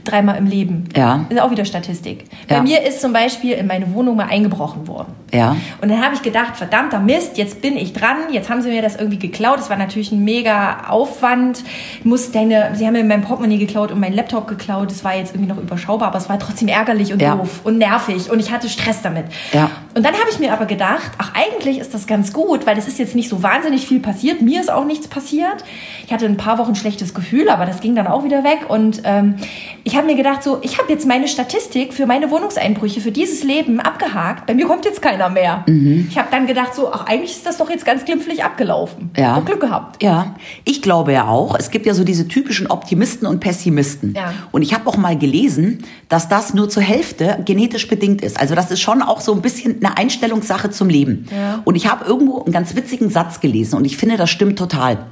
dreimal 0.07 0.37
im 0.37 0.45
Leben. 0.47 0.85
Ja. 0.95 1.25
Das 1.29 1.37
ist 1.37 1.43
auch 1.43 1.51
wieder 1.51 1.65
Statistik. 1.65 2.25
Bei 2.47 2.55
Ja. 2.55 2.61
mir 2.61 2.81
ist 2.83 3.01
zum 3.01 3.13
Beispiel 3.13 3.53
in 3.53 3.67
meine 3.67 3.93
Wohnung 3.93 4.15
mal 4.15 4.27
eingebrochen 4.29 4.87
worden. 4.87 5.13
Ja. 5.33 5.55
Und 5.81 5.89
dann 5.89 6.01
habe 6.03 6.15
ich 6.15 6.21
gedacht, 6.21 6.55
verdammter 6.55 6.99
Mist, 6.99 7.37
jetzt 7.37 7.61
bin 7.61 7.75
ich 7.77 7.93
dran, 7.93 8.15
jetzt 8.31 8.49
haben 8.49 8.61
sie 8.61 8.69
mir 8.69 8.81
das 8.81 8.95
irgendwie 8.95 9.19
geklaut. 9.19 9.57
Das 9.59 9.69
war 9.69 9.77
natürlich 9.77 10.11
ein 10.11 10.23
mega 10.23 10.85
Aufwand. 10.89 11.63
Ich 11.99 12.05
Muss 12.05 12.31
deine, 12.31 12.71
sie 12.75 12.85
haben 12.85 12.93
mir 12.93 13.03
mein 13.03 13.21
Portemonnaie 13.21 13.57
geklaut 13.57 13.91
und 13.91 13.99
meinen 13.99 14.13
Laptop 14.13 14.47
geklaut. 14.47 14.89
Das 14.89 15.03
war 15.03 15.15
jetzt 15.15 15.35
irgendwie 15.35 15.51
noch 15.53 15.61
überschaubar, 15.61 16.07
aber 16.09 16.17
es 16.17 16.29
war 16.29 16.39
trotzdem 16.39 16.69
ärgerlich 16.69 17.11
und 17.11 17.21
Ja. 17.21 17.35
doof 17.35 17.61
und 17.65 17.77
nervig 17.77 18.31
und 18.31 18.39
ich 18.39 18.51
hatte 18.51 18.69
Stress 18.69 19.01
damit. 19.01 19.25
Ja. 19.51 19.69
Und 19.93 20.05
dann 20.05 20.13
habe 20.13 20.27
ich 20.31 20.39
mir 20.39 20.53
aber 20.53 20.65
gedacht, 20.65 21.11
ach 21.17 21.31
eigentlich 21.33 21.79
ist 21.79 21.93
das 21.93 22.07
ganz 22.07 22.31
gut, 22.31 22.65
weil 22.65 22.77
es 22.77 22.87
ist 22.87 22.97
jetzt 22.99 23.15
nicht 23.15 23.27
so 23.29 23.43
wahnsinnig 23.43 23.85
viel 23.87 23.99
passiert. 23.99 24.41
Mir 24.41 24.61
ist 24.61 24.71
auch 24.71 24.85
nichts 24.85 25.07
passiert. 25.07 25.65
Ich 26.05 26.13
hatte 26.13 26.25
ein 26.25 26.37
paar 26.37 26.57
Wochen 26.59 26.75
schlechtes 26.75 27.13
Gefühl, 27.13 27.49
aber 27.49 27.65
das 27.65 27.81
ging 27.81 27.95
dann 27.95 28.07
auch 28.07 28.23
wieder 28.23 28.43
weg. 28.45 28.59
Und 28.69 29.01
ähm, 29.03 29.35
ich 29.83 29.96
habe 29.97 30.07
mir 30.07 30.15
gedacht, 30.15 30.43
so, 30.43 30.59
ich 30.61 30.77
habe 30.77 30.91
jetzt 30.91 31.05
meine 31.07 31.27
Statistik 31.27 31.93
für 31.93 32.05
meine 32.05 32.31
Wohnungseinbrüche 32.31 33.01
für 33.01 33.11
dieses 33.11 33.43
Leben 33.43 33.79
abgehakt. 33.79 34.45
Bei 34.45 34.53
mir 34.53 34.65
kommt 34.65 34.85
jetzt 34.85 35.01
keiner 35.01 35.29
mehr. 35.29 35.63
Mhm. 35.67 36.07
Ich 36.09 36.17
habe 36.17 36.29
dann 36.31 36.47
gedacht, 36.47 36.75
so, 36.75 36.91
ach 36.91 37.05
eigentlich 37.05 37.31
ist 37.31 37.45
das 37.45 37.57
doch 37.57 37.69
jetzt 37.69 37.85
ganz 37.85 38.05
glimpflich 38.05 38.43
abgelaufen. 38.43 39.09
Ja. 39.17 39.35
Auch 39.35 39.45
Glück 39.45 39.59
gehabt. 39.59 40.01
Ja, 40.01 40.35
ich 40.63 40.81
glaube 40.81 41.13
ja 41.13 41.27
auch, 41.27 41.55
es 41.57 41.71
gibt 41.71 41.85
ja 41.85 41.93
so 41.93 42.03
diese 42.03 42.27
typischen 42.27 42.67
Optimisten 42.67 43.27
und 43.27 43.39
Pessimisten. 43.39 44.13
Ja. 44.15 44.33
Und 44.51 44.61
ich 44.61 44.73
habe 44.73 44.87
auch 44.87 44.97
mal 44.97 45.17
gelesen, 45.17 45.83
dass 46.09 46.29
das 46.29 46.53
nur 46.53 46.69
zur 46.69 46.83
Hälfte 46.83 47.39
genetisch 47.45 47.87
bedingt 47.87 48.21
ist. 48.21 48.39
Also 48.39 48.55
das 48.55 48.71
ist 48.71 48.79
schon 48.79 49.01
auch 49.01 49.21
so 49.21 49.33
ein 49.33 49.41
bisschen 49.41 49.83
eine 49.83 49.97
Einstellungssache 49.97 50.69
zum 50.69 50.89
Leben. 50.89 51.27
Ja. 51.31 51.61
Und 51.65 51.75
ich 51.75 51.89
habe 51.89 52.05
irgendwo 52.05 52.43
einen 52.43 52.53
ganz 52.53 52.75
witzigen 52.75 53.09
Satz 53.09 53.39
gelesen 53.39 53.75
und 53.75 53.85
ich 53.85 53.97
finde, 53.97 54.17
das 54.17 54.29
stimmt 54.29 54.57
total. 54.59 55.05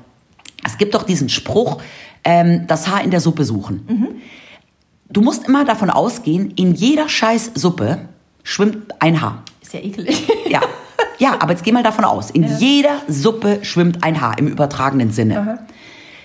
Es 0.66 0.78
gibt 0.78 0.96
doch 0.96 1.04
diesen 1.04 1.30
Spruch, 1.30 1.82
ähm, 2.24 2.66
das 2.68 2.88
Haar 2.88 3.04
in 3.04 3.12
der 3.12 3.22
Suppe 3.22 3.44
suchen. 3.46 3.86
Mhm. 3.88 4.08
Du 5.10 5.22
musst 5.22 5.48
immer 5.48 5.66
davon 5.66 5.90
ausgehen, 5.90 6.52
in 6.52 6.74
jeder 6.74 7.08
scheiß 7.08 7.52
Suppe 7.56 8.10
schwimmt 8.44 8.94
ein 9.00 9.22
Haar. 9.22 9.44
Ist 9.62 9.74
ja 9.74 9.80
ekelig. 9.80 10.28
Ja. 10.50 10.62
Ja, 11.18 11.38
aber 11.40 11.52
jetzt 11.52 11.64
geh 11.64 11.72
mal 11.72 11.84
davon 11.84 12.06
aus. 12.06 12.30
In 12.30 12.44
jeder 12.60 13.02
Suppe 13.08 13.60
schwimmt 13.64 14.04
ein 14.04 14.20
Haar 14.22 14.38
im 14.38 14.48
übertragenen 14.48 15.12
Sinne. 15.12 15.66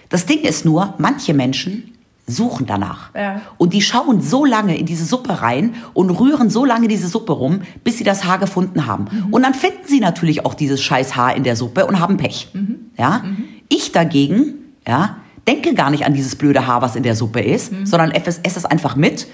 Das 0.08 0.26
Ding 0.26 0.40
ist 0.40 0.64
nur, 0.64 0.94
manche 0.98 1.32
Menschen 1.32 1.96
suchen 2.26 2.66
danach. 2.66 3.14
Ja. 3.14 3.40
Und 3.56 3.72
die 3.72 3.82
schauen 3.82 4.20
so 4.20 4.44
lange 4.44 4.76
in 4.76 4.86
diese 4.86 5.04
Suppe 5.04 5.42
rein 5.42 5.74
und 5.94 6.10
rühren 6.10 6.50
so 6.50 6.64
lange 6.64 6.88
diese 6.88 7.08
Suppe 7.08 7.32
rum, 7.32 7.62
bis 7.84 7.98
sie 7.98 8.04
das 8.04 8.24
Haar 8.24 8.38
gefunden 8.38 8.86
haben. 8.86 9.28
Und 9.30 9.42
dann 9.42 9.54
finden 9.54 9.86
sie 9.86 10.00
natürlich 10.00 10.44
auch 10.44 10.54
dieses 10.54 10.82
scheiß 10.82 11.16
Haar 11.16 11.36
in 11.36 11.44
der 11.44 11.56
Suppe 11.56 11.86
und 11.86 12.00
haben 12.00 12.16
Pech. 12.16 12.48
Ja? 12.96 13.24
Ich 13.68 13.92
dagegen, 13.92 14.54
ja, 14.86 15.16
denke 15.46 15.74
gar 15.74 15.90
nicht 15.90 16.04
an 16.06 16.14
dieses 16.14 16.36
blöde 16.36 16.66
Haar, 16.66 16.82
was 16.82 16.96
in 16.96 17.02
der 17.02 17.14
Suppe 17.16 17.40
ist, 17.40 17.72
sondern 17.84 18.10
esse 18.10 18.40
es 18.42 18.64
einfach 18.64 18.96
mit 18.96 19.26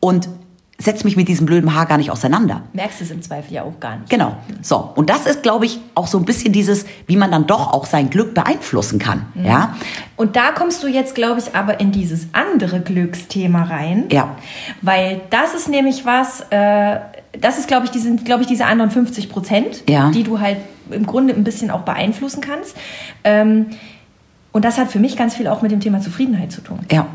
und 0.00 0.28
setze 0.76 1.04
mich 1.04 1.16
mit 1.16 1.28
diesem 1.28 1.46
blöden 1.46 1.72
Haar 1.74 1.86
gar 1.86 1.98
nicht 1.98 2.10
auseinander. 2.10 2.62
Merkst 2.72 3.00
es 3.00 3.10
im 3.12 3.22
Zweifel 3.22 3.54
ja 3.54 3.62
auch 3.62 3.78
gar 3.78 3.96
nicht. 3.96 4.10
Genau. 4.10 4.36
So. 4.60 4.90
Und 4.96 5.08
das 5.08 5.24
ist, 5.24 5.42
glaube 5.44 5.66
ich, 5.66 5.78
auch 5.94 6.08
so 6.08 6.18
ein 6.18 6.24
bisschen 6.24 6.52
dieses, 6.52 6.84
wie 7.06 7.16
man 7.16 7.30
dann 7.30 7.46
doch 7.46 7.72
auch 7.72 7.86
sein 7.86 8.10
Glück 8.10 8.34
beeinflussen 8.34 8.98
kann. 8.98 9.26
Ja. 9.40 9.76
Und 10.16 10.34
da 10.34 10.50
kommst 10.50 10.82
du 10.82 10.88
jetzt, 10.88 11.14
glaube 11.14 11.38
ich, 11.40 11.54
aber 11.54 11.78
in 11.78 11.92
dieses 11.92 12.26
andere 12.32 12.80
Glücksthema 12.80 13.62
rein. 13.62 14.06
Ja. 14.10 14.36
Weil 14.82 15.20
das 15.30 15.54
ist 15.54 15.68
nämlich 15.68 16.04
was, 16.04 16.40
äh, 16.50 16.98
das 17.40 17.58
ist, 17.58 17.68
glaube 17.68 17.84
ich, 17.84 17.92
diese, 17.92 18.14
glaube 18.16 18.42
ich, 18.42 18.48
diese 18.48 18.66
anderen 18.66 18.90
50 18.90 19.28
Prozent, 19.28 19.84
Ja. 19.88 20.10
die 20.10 20.24
du 20.24 20.40
halt 20.40 20.58
im 20.90 21.06
Grunde 21.06 21.34
ein 21.34 21.44
bisschen 21.44 21.70
auch 21.70 21.82
beeinflussen 21.82 22.40
kannst. 22.40 22.76
Ähm, 23.22 23.66
und 24.54 24.64
das 24.64 24.78
hat 24.78 24.90
für 24.90 25.00
mich 25.00 25.16
ganz 25.18 25.34
viel 25.34 25.48
auch 25.48 25.60
mit 25.62 25.70
dem 25.72 25.80
Thema 25.80 26.00
Zufriedenheit 26.00 26.50
zu 26.52 26.62
tun. 26.62 26.78
Ja. 26.90 27.06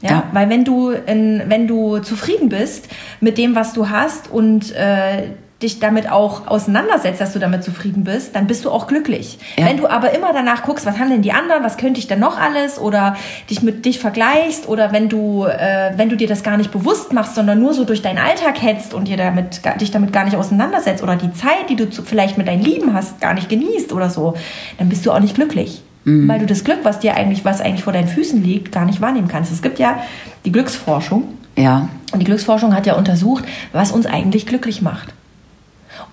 Ja, 0.00 0.10
Ja. 0.10 0.22
weil 0.32 0.48
wenn 0.48 0.64
du, 0.64 0.90
in, 0.90 1.42
wenn 1.48 1.66
du 1.66 1.98
zufrieden 1.98 2.48
bist 2.50 2.86
mit 3.20 3.36
dem, 3.38 3.56
was 3.56 3.72
du 3.72 3.88
hast 3.88 4.30
und 4.30 4.72
äh, 4.76 5.30
dich 5.60 5.80
damit 5.80 6.08
auch 6.08 6.46
auseinandersetzt, 6.46 7.20
dass 7.20 7.32
du 7.32 7.40
damit 7.40 7.64
zufrieden 7.64 8.04
bist, 8.04 8.36
dann 8.36 8.46
bist 8.46 8.64
du 8.64 8.70
auch 8.70 8.86
glücklich. 8.86 9.38
Ja. 9.56 9.66
Wenn 9.66 9.76
du 9.76 9.88
aber 9.88 10.14
immer 10.14 10.32
danach 10.32 10.62
guckst, 10.62 10.86
was 10.86 10.98
haben 11.00 11.10
denn 11.10 11.22
die 11.22 11.32
anderen, 11.32 11.64
was 11.64 11.78
könnte 11.78 11.98
ich 11.98 12.06
denn 12.06 12.20
noch 12.20 12.38
alles 12.38 12.78
oder 12.78 13.16
dich 13.50 13.60
mit 13.62 13.84
dich 13.84 13.98
vergleichst 13.98 14.68
oder 14.68 14.92
wenn 14.92 15.08
du, 15.08 15.46
äh, 15.46 15.94
wenn 15.96 16.10
du 16.10 16.16
dir 16.16 16.28
das 16.28 16.44
gar 16.44 16.58
nicht 16.58 16.70
bewusst 16.70 17.12
machst, 17.12 17.34
sondern 17.34 17.58
nur 17.58 17.74
so 17.74 17.84
durch 17.84 18.02
deinen 18.02 18.18
Alltag 18.18 18.62
hetzt 18.62 18.94
und 18.94 19.08
dir 19.08 19.16
damit, 19.16 19.62
dich 19.80 19.90
damit 19.90 20.12
gar 20.12 20.24
nicht 20.26 20.36
auseinandersetzt 20.36 21.02
oder 21.02 21.16
die 21.16 21.32
Zeit, 21.32 21.70
die 21.70 21.74
du 21.76 21.90
zu, 21.90 22.04
vielleicht 22.04 22.38
mit 22.38 22.46
deinen 22.46 22.62
Lieben 22.62 22.94
hast, 22.94 23.20
gar 23.20 23.34
nicht 23.34 23.48
genießt 23.48 23.92
oder 23.92 24.10
so, 24.10 24.34
dann 24.78 24.88
bist 24.88 25.04
du 25.06 25.10
auch 25.10 25.18
nicht 25.18 25.34
glücklich. 25.34 25.82
Weil 26.04 26.38
du 26.38 26.46
das 26.46 26.64
Glück, 26.64 26.78
was 26.84 27.00
dir 27.00 27.14
eigentlich, 27.16 27.44
was 27.44 27.60
eigentlich 27.60 27.84
vor 27.84 27.92
deinen 27.92 28.08
Füßen 28.08 28.42
liegt, 28.42 28.72
gar 28.72 28.86
nicht 28.86 29.02
wahrnehmen 29.02 29.28
kannst. 29.28 29.52
Es 29.52 29.60
gibt 29.60 29.78
ja 29.78 30.02
die 30.46 30.52
Glücksforschung. 30.52 31.24
Ja. 31.56 31.88
Und 32.12 32.20
die 32.20 32.24
Glücksforschung 32.24 32.74
hat 32.74 32.86
ja 32.86 32.94
untersucht, 32.94 33.44
was 33.72 33.92
uns 33.92 34.06
eigentlich 34.06 34.46
glücklich 34.46 34.80
macht. 34.80 35.12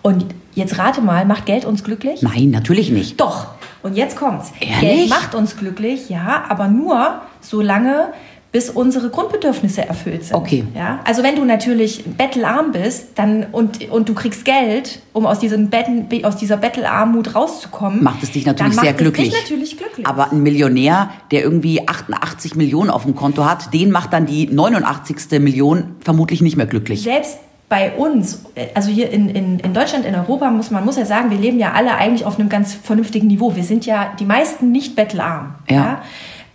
Und 0.01 0.25
jetzt 0.53 0.77
rate 0.77 1.01
mal, 1.01 1.25
macht 1.25 1.45
Geld 1.45 1.63
uns 1.65 1.83
glücklich? 1.83 2.21
Nein, 2.21 2.49
natürlich 2.49 2.91
nicht. 2.91 3.21
Doch. 3.21 3.47
Und 3.83 3.95
jetzt 3.95 4.17
kommt's. 4.17 4.51
Ehrlich? 4.59 4.79
Geld 4.81 5.09
macht 5.09 5.35
uns 5.35 5.57
glücklich, 5.57 6.09
ja, 6.09 6.43
aber 6.49 6.67
nur 6.67 7.21
solange, 7.39 8.07
bis 8.55 8.69
unsere 8.69 9.09
Grundbedürfnisse 9.09 9.85
erfüllt 9.85 10.23
sind. 10.23 10.37
Okay. 10.37 10.63
Ja? 10.73 11.01
Also 11.03 11.23
wenn 11.23 11.35
du 11.35 11.43
natürlich 11.43 12.05
bettelarm 12.05 12.71
bist 12.71 13.07
dann, 13.15 13.47
und, 13.51 13.89
und 13.91 14.07
du 14.07 14.13
kriegst 14.13 14.45
Geld, 14.45 15.01
um 15.11 15.25
aus, 15.25 15.39
diesem 15.39 15.69
Betten, 15.69 16.07
aus 16.23 16.37
dieser 16.37 16.55
Bettelarmut 16.55 17.35
rauszukommen, 17.35 18.01
Macht 18.01 18.23
es 18.23 18.31
dich 18.31 18.45
natürlich 18.45 18.77
dann 18.77 18.81
sehr 18.81 18.91
macht 18.93 18.99
glücklich. 18.99 19.27
Es 19.27 19.33
dich 19.33 19.43
natürlich 19.43 19.77
glücklich. 19.77 20.07
Aber 20.07 20.31
ein 20.31 20.41
Millionär, 20.41 21.09
der 21.31 21.43
irgendwie 21.43 21.85
88 21.85 22.55
Millionen 22.55 22.91
auf 22.91 23.03
dem 23.03 23.13
Konto 23.13 23.43
hat, 23.43 23.73
den 23.73 23.91
macht 23.91 24.13
dann 24.13 24.25
die 24.25 24.47
89. 24.47 25.37
Million 25.41 25.97
vermutlich 25.99 26.41
nicht 26.41 26.55
mehr 26.55 26.65
glücklich. 26.65 27.03
selbst 27.03 27.39
bei 27.67 27.91
uns, 27.91 28.45
also 28.73 28.89
hier 28.89 29.09
in, 29.09 29.27
in, 29.27 29.59
in 29.59 29.73
Deutschland, 29.73 30.05
in 30.05 30.15
Europa, 30.15 30.49
muss 30.49 30.71
man 30.71 30.85
muss 30.85 30.95
ja 30.95 31.03
sagen, 31.03 31.29
wir 31.29 31.37
leben 31.37 31.59
ja 31.59 31.73
alle 31.73 31.95
eigentlich 31.95 32.23
auf 32.23 32.39
einem 32.39 32.47
ganz 32.47 32.73
vernünftigen 32.73 33.27
Niveau. 33.27 33.53
Wir 33.57 33.65
sind 33.65 33.85
ja 33.85 34.13
die 34.17 34.25
meisten 34.25 34.71
nicht 34.71 34.95
bettelarm. 34.95 35.55
Ja. 35.69 36.03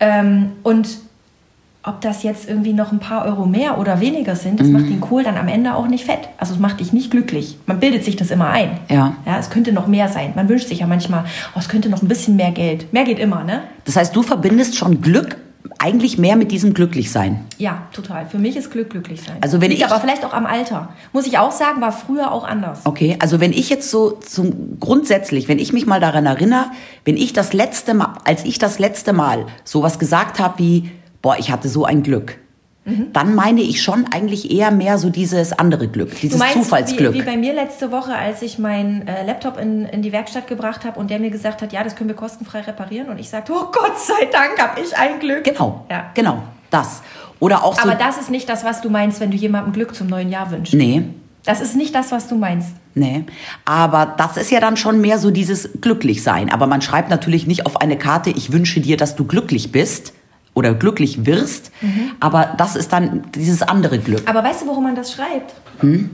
Ähm, 0.00 0.52
und 0.62 0.88
ob 1.82 2.00
das 2.02 2.22
jetzt 2.22 2.46
irgendwie 2.48 2.74
noch 2.74 2.92
ein 2.92 2.98
paar 2.98 3.24
Euro 3.24 3.46
mehr 3.46 3.78
oder 3.78 4.00
weniger 4.00 4.36
sind, 4.36 4.60
das 4.60 4.68
macht 4.68 4.84
den 4.90 5.00
Kohl 5.00 5.22
dann 5.22 5.38
am 5.38 5.48
Ende 5.48 5.74
auch 5.74 5.86
nicht 5.88 6.04
fett. 6.04 6.28
Also 6.36 6.52
es 6.54 6.60
macht 6.60 6.80
dich 6.80 6.92
nicht 6.92 7.10
glücklich. 7.10 7.56
Man 7.66 7.80
bildet 7.80 8.04
sich 8.04 8.16
das 8.16 8.30
immer 8.30 8.48
ein. 8.50 8.78
Ja. 8.90 9.14
ja. 9.24 9.38
Es 9.38 9.48
könnte 9.48 9.72
noch 9.72 9.86
mehr 9.86 10.08
sein. 10.08 10.32
Man 10.36 10.48
wünscht 10.50 10.68
sich 10.68 10.80
ja 10.80 10.86
manchmal, 10.86 11.24
oh, 11.54 11.58
es 11.58 11.68
könnte 11.70 11.88
noch 11.88 12.02
ein 12.02 12.08
bisschen 12.08 12.36
mehr 12.36 12.50
Geld. 12.50 12.92
Mehr 12.92 13.04
geht 13.04 13.18
immer, 13.18 13.44
ne? 13.44 13.62
Das 13.86 13.96
heißt, 13.96 14.14
du 14.14 14.22
verbindest 14.22 14.76
schon 14.76 15.00
Glück 15.00 15.38
eigentlich 15.78 16.18
mehr 16.18 16.36
mit 16.36 16.52
diesem 16.52 16.74
Glücklichsein. 16.74 17.40
Ja, 17.56 17.82
total. 17.92 18.26
Für 18.26 18.38
mich 18.38 18.56
ist 18.56 18.70
Glück 18.70 18.90
glücklich 18.90 19.22
sein. 19.22 19.36
Also 19.40 19.62
wenn 19.62 19.70
ich- 19.70 19.84
aber 19.86 20.00
vielleicht 20.00 20.24
auch 20.26 20.34
am 20.34 20.44
Alter. 20.44 20.90
Muss 21.14 21.26
ich 21.26 21.38
auch 21.38 21.52
sagen, 21.52 21.80
war 21.80 21.92
früher 21.92 22.32
auch 22.32 22.44
anders. 22.46 22.80
Okay, 22.84 23.16
also 23.20 23.40
wenn 23.40 23.52
ich 23.54 23.70
jetzt 23.70 23.90
so 23.90 24.10
zum 24.10 24.78
grundsätzlich, 24.80 25.48
wenn 25.48 25.58
ich 25.58 25.72
mich 25.72 25.86
mal 25.86 26.00
daran 26.00 26.26
erinnere, 26.26 26.66
wenn 27.06 27.16
ich 27.16 27.32
das 27.32 27.54
letzte 27.54 27.94
Mal, 27.94 28.18
als 28.24 28.44
ich 28.44 28.58
das 28.58 28.78
letzte 28.78 29.14
Mal 29.14 29.46
sowas 29.64 29.98
gesagt 29.98 30.38
habe 30.38 30.58
wie, 30.58 30.90
boah, 31.22 31.36
ich 31.38 31.50
hatte 31.50 31.68
so 31.68 31.84
ein 31.84 32.02
Glück, 32.02 32.38
dann 33.12 33.34
meine 33.36 33.60
ich 33.60 33.82
schon 33.82 34.06
eigentlich 34.10 34.50
eher 34.50 34.70
mehr 34.72 34.98
so 34.98 35.10
dieses 35.10 35.52
andere 35.52 35.86
Glück, 35.86 36.18
dieses 36.18 36.38
meinst, 36.38 36.54
Zufallsglück. 36.54 37.12
Wie, 37.14 37.20
wie 37.20 37.24
bei 37.24 37.36
mir 37.36 37.52
letzte 37.52 37.92
Woche, 37.92 38.14
als 38.14 38.42
ich 38.42 38.58
meinen 38.58 39.06
äh, 39.06 39.24
Laptop 39.24 39.58
in, 39.60 39.84
in 39.84 40.02
die 40.02 40.12
Werkstatt 40.12 40.48
gebracht 40.48 40.84
habe 40.84 40.98
und 40.98 41.08
der 41.10 41.20
mir 41.20 41.30
gesagt 41.30 41.62
hat, 41.62 41.72
ja, 41.72 41.84
das 41.84 41.94
können 41.94 42.08
wir 42.08 42.16
kostenfrei 42.16 42.62
reparieren. 42.62 43.08
Und 43.10 43.20
ich 43.20 43.28
sagte, 43.28 43.52
oh 43.52 43.66
Gott 43.70 43.98
sei 43.98 44.24
Dank 44.32 44.58
habe 44.58 44.80
ich 44.80 44.96
ein 44.96 45.20
Glück. 45.20 45.44
genau, 45.44 45.84
Ja. 45.88 46.10
genau, 46.14 46.42
das. 46.70 47.02
Oder 47.38 47.62
auch 47.62 47.76
so, 47.76 47.82
Aber 47.82 47.94
das 47.94 48.18
ist 48.18 48.30
nicht 48.30 48.48
das, 48.48 48.64
was 48.64 48.80
du 48.80 48.90
meinst, 48.90 49.20
wenn 49.20 49.30
du 49.30 49.36
jemandem 49.36 49.72
Glück 49.72 49.94
zum 49.94 50.08
neuen 50.08 50.30
Jahr 50.30 50.50
wünschst. 50.50 50.74
nee, 50.74 51.04
Das 51.44 51.60
ist 51.60 51.76
nicht 51.76 51.94
das, 51.94 52.10
was 52.10 52.26
du 52.28 52.34
meinst. 52.34 52.70
Nee, 52.94 53.24
aber 53.64 54.14
das 54.18 54.36
ist 54.36 54.50
ja 54.50 54.58
dann 54.58 54.76
schon 54.76 55.00
mehr 55.00 55.18
so 55.18 55.30
dieses 55.30 55.70
Glücklichsein. 55.80 56.50
Aber 56.50 56.66
man 56.66 56.82
schreibt 56.82 57.08
natürlich 57.08 57.46
nicht 57.46 57.66
auf 57.66 57.80
eine 57.80 57.96
Karte, 57.96 58.30
ich 58.30 58.52
wünsche 58.52 58.80
dir, 58.80 58.96
dass 58.96 59.14
du 59.14 59.26
glücklich 59.26 59.70
bist 59.70 60.12
oder 60.60 60.74
glücklich 60.74 61.26
wirst. 61.26 61.72
Aber 62.20 62.54
das 62.56 62.76
ist 62.76 62.92
dann 62.92 63.24
dieses 63.34 63.62
andere 63.62 63.98
Glück. 63.98 64.22
Aber 64.26 64.44
weißt 64.44 64.62
du, 64.62 64.66
warum 64.68 64.84
man 64.84 64.94
das 64.94 65.12
schreibt? 65.12 65.54
Hm? 65.80 66.10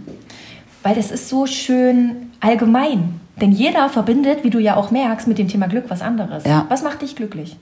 Weil 0.83 0.95
das 0.95 1.11
ist 1.11 1.29
so 1.29 1.47
schön 1.47 2.31
allgemein. 2.41 3.21
Denn 3.41 3.51
jeder 3.51 3.89
verbindet, 3.89 4.45
wie 4.45 4.51
du 4.51 4.61
ja 4.61 4.77
auch 4.77 4.91
merkst, 4.93 5.27
mit 5.27 5.37
dem 5.39 5.49
Thema 5.49 5.67
Glück 5.67 5.85
was 5.89 6.01
anderes. 6.01 6.45
Ja. 6.45 6.65
Was 6.69 6.83
macht 6.83 7.03
dich 7.03 7.17
glücklich? 7.17 7.57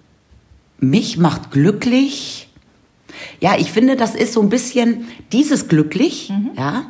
Mich 0.78 1.16
macht 1.16 1.50
glücklich. 1.50 2.48
Ja, 3.40 3.56
ich 3.58 3.72
finde, 3.72 3.96
das 3.96 4.14
ist 4.14 4.34
so 4.34 4.42
ein 4.42 4.50
bisschen 4.50 5.06
dieses 5.32 5.68
glücklich, 5.68 6.32
ja, 6.56 6.84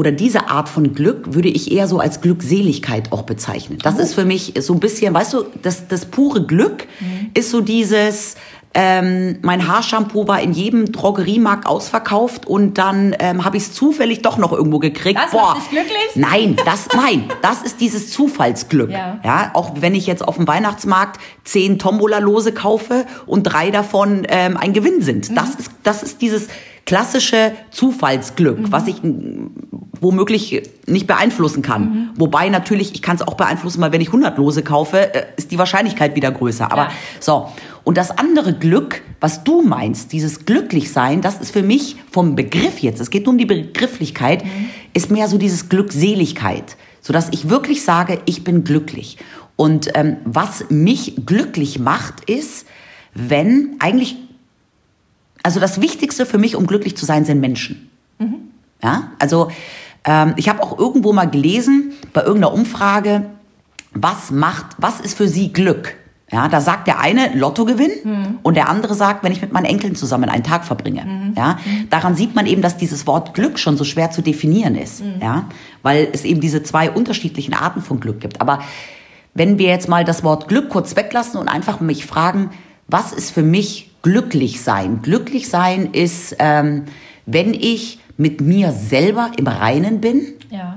oder 0.00 0.12
diese 0.12 0.48
Art 0.48 0.68
von 0.68 0.94
Glück 0.94 1.34
würde 1.34 1.48
ich 1.48 1.70
eher 1.70 1.86
so 1.86 1.98
als 1.98 2.22
Glückseligkeit 2.22 3.12
auch 3.12 3.22
bezeichnen. 3.22 3.78
Das 3.82 3.98
ist 3.98 4.14
für 4.14 4.24
mich 4.24 4.54
so 4.60 4.72
ein 4.72 4.80
bisschen, 4.80 5.12
weißt 5.12 5.34
du, 5.34 5.44
das, 5.62 5.88
das 5.88 6.06
pure 6.06 6.46
Glück 6.46 6.86
ist 7.34 7.50
so 7.50 7.60
dieses, 7.60 8.36
ähm, 8.72 9.38
mein 9.42 9.66
Haarshampoo 9.66 10.28
war 10.28 10.40
in 10.40 10.52
jedem 10.52 10.92
Drogeriemarkt 10.92 11.66
ausverkauft 11.66 12.46
und 12.46 12.78
dann 12.78 13.16
ähm, 13.18 13.44
habe 13.44 13.56
ich 13.56 13.64
es 13.64 13.72
zufällig 13.72 14.22
doch 14.22 14.38
noch 14.38 14.52
irgendwo 14.52 14.78
gekriegt. 14.78 15.18
Das 15.18 15.32
macht 15.32 15.56
dich 15.58 15.70
glücklich? 15.70 15.96
Nein, 16.14 16.56
das, 16.64 16.86
nein, 16.94 17.24
das 17.42 17.62
ist 17.62 17.80
dieses 17.80 18.12
Zufallsglück. 18.12 18.90
Ja. 18.90 19.18
Ja, 19.24 19.50
auch 19.54 19.72
wenn 19.80 19.94
ich 19.96 20.06
jetzt 20.06 20.26
auf 20.26 20.36
dem 20.36 20.46
Weihnachtsmarkt 20.46 21.20
zehn 21.42 21.78
Tombola-Lose 21.80 22.52
kaufe 22.52 23.06
und 23.26 23.42
drei 23.42 23.70
davon 23.72 24.24
ähm, 24.28 24.56
ein 24.56 24.72
Gewinn 24.72 25.02
sind. 25.02 25.36
Das, 25.36 25.56
ist, 25.56 25.72
das 25.82 26.04
ist 26.04 26.22
dieses 26.22 26.46
klassische 26.86 27.52
Zufallsglück, 27.72 28.58
was 28.70 28.86
ich 28.86 29.02
mm, 29.02 29.46
womöglich 30.00 30.62
nicht 30.86 31.06
beeinflussen 31.06 31.62
kann. 31.62 32.10
Wobei 32.16 32.48
natürlich, 32.48 32.94
ich 32.94 33.02
kann 33.02 33.16
es 33.16 33.22
auch 33.22 33.34
beeinflussen, 33.34 33.80
weil 33.82 33.92
wenn 33.92 34.00
ich 34.00 34.08
100 34.08 34.38
Lose 34.38 34.62
kaufe, 34.62 35.12
äh, 35.14 35.24
ist 35.36 35.50
die 35.50 35.58
Wahrscheinlichkeit 35.58 36.14
wieder 36.16 36.30
größer. 36.30 36.70
Aber 36.70 36.84
Ja. 36.84 36.90
so. 37.18 37.48
Und 37.84 37.96
das 37.96 38.10
andere 38.10 38.54
Glück, 38.54 39.02
was 39.20 39.44
du 39.44 39.62
meinst, 39.62 40.12
dieses 40.12 40.44
Glücklichsein, 40.44 41.20
das 41.20 41.40
ist 41.40 41.52
für 41.52 41.62
mich 41.62 41.96
vom 42.10 42.36
Begriff 42.36 42.78
jetzt, 42.80 43.00
es 43.00 43.10
geht 43.10 43.24
nur 43.24 43.32
um 43.32 43.38
die 43.38 43.46
Begrifflichkeit, 43.46 44.44
ist 44.92 45.10
mehr 45.10 45.28
so 45.28 45.38
dieses 45.38 45.68
Glückseligkeit. 45.68 46.76
Sodass 47.00 47.28
ich 47.30 47.48
wirklich 47.48 47.82
sage, 47.82 48.20
ich 48.26 48.44
bin 48.44 48.64
glücklich. 48.64 49.16
Und 49.56 49.90
ähm, 49.94 50.16
was 50.24 50.66
mich 50.68 51.14
glücklich 51.26 51.78
macht, 51.78 52.28
ist, 52.28 52.66
wenn 53.14 53.76
eigentlich, 53.78 54.16
also 55.42 55.60
das 55.60 55.80
Wichtigste 55.80 56.26
für 56.26 56.38
mich, 56.38 56.56
um 56.56 56.66
glücklich 56.66 56.96
zu 56.96 57.06
sein, 57.06 57.24
sind 57.24 57.40
Menschen. 57.40 57.90
Ja, 58.82 59.12
also 59.18 59.50
ähm, 60.04 60.34
ich 60.36 60.48
habe 60.48 60.62
auch 60.62 60.78
irgendwo 60.78 61.12
mal 61.12 61.26
gelesen 61.26 61.92
bei 62.12 62.22
irgendeiner 62.22 62.52
Umfrage, 62.52 63.26
was 63.92 64.30
macht, 64.30 64.66
was 64.78 65.00
ist 65.00 65.16
für 65.16 65.28
Sie 65.28 65.52
Glück? 65.52 65.96
Ja, 66.32 66.46
da 66.46 66.60
sagt 66.60 66.86
der 66.86 67.00
eine 67.00 67.34
Lottogewinn 67.34 68.38
und 68.44 68.54
der 68.56 68.68
andere 68.68 68.94
sagt, 68.94 69.24
wenn 69.24 69.32
ich 69.32 69.42
mit 69.42 69.52
meinen 69.52 69.64
Enkeln 69.64 69.96
zusammen 69.96 70.28
einen 70.30 70.44
Tag 70.44 70.64
verbringe. 70.64 71.32
Ja, 71.36 71.58
daran 71.90 72.14
sieht 72.14 72.36
man 72.36 72.46
eben, 72.46 72.62
dass 72.62 72.76
dieses 72.76 73.06
Wort 73.08 73.34
Glück 73.34 73.58
schon 73.58 73.76
so 73.76 73.82
schwer 73.82 74.12
zu 74.12 74.22
definieren 74.22 74.76
ist. 74.76 75.02
Ja, 75.20 75.46
weil 75.82 76.08
es 76.12 76.24
eben 76.24 76.40
diese 76.40 76.62
zwei 76.62 76.90
unterschiedlichen 76.90 77.52
Arten 77.54 77.82
von 77.82 77.98
Glück 77.98 78.20
gibt. 78.20 78.40
Aber 78.40 78.60
wenn 79.34 79.58
wir 79.58 79.68
jetzt 79.68 79.88
mal 79.88 80.04
das 80.04 80.22
Wort 80.22 80.46
Glück 80.46 80.68
kurz 80.68 80.94
weglassen 80.94 81.40
und 81.40 81.48
einfach 81.48 81.80
mich 81.80 82.06
fragen, 82.06 82.50
was 82.86 83.12
ist 83.12 83.32
für 83.32 83.42
mich 83.42 83.90
glücklich 84.02 84.62
sein? 84.62 85.00
Glücklich 85.02 85.48
sein 85.48 85.90
ist, 85.92 86.36
ähm, 86.38 86.84
wenn 87.26 87.54
ich 87.54 87.98
mit 88.16 88.40
mir 88.40 88.70
selber 88.72 89.30
im 89.36 89.46
Reinen 89.48 90.00
bin, 90.00 90.22
Ja. 90.50 90.76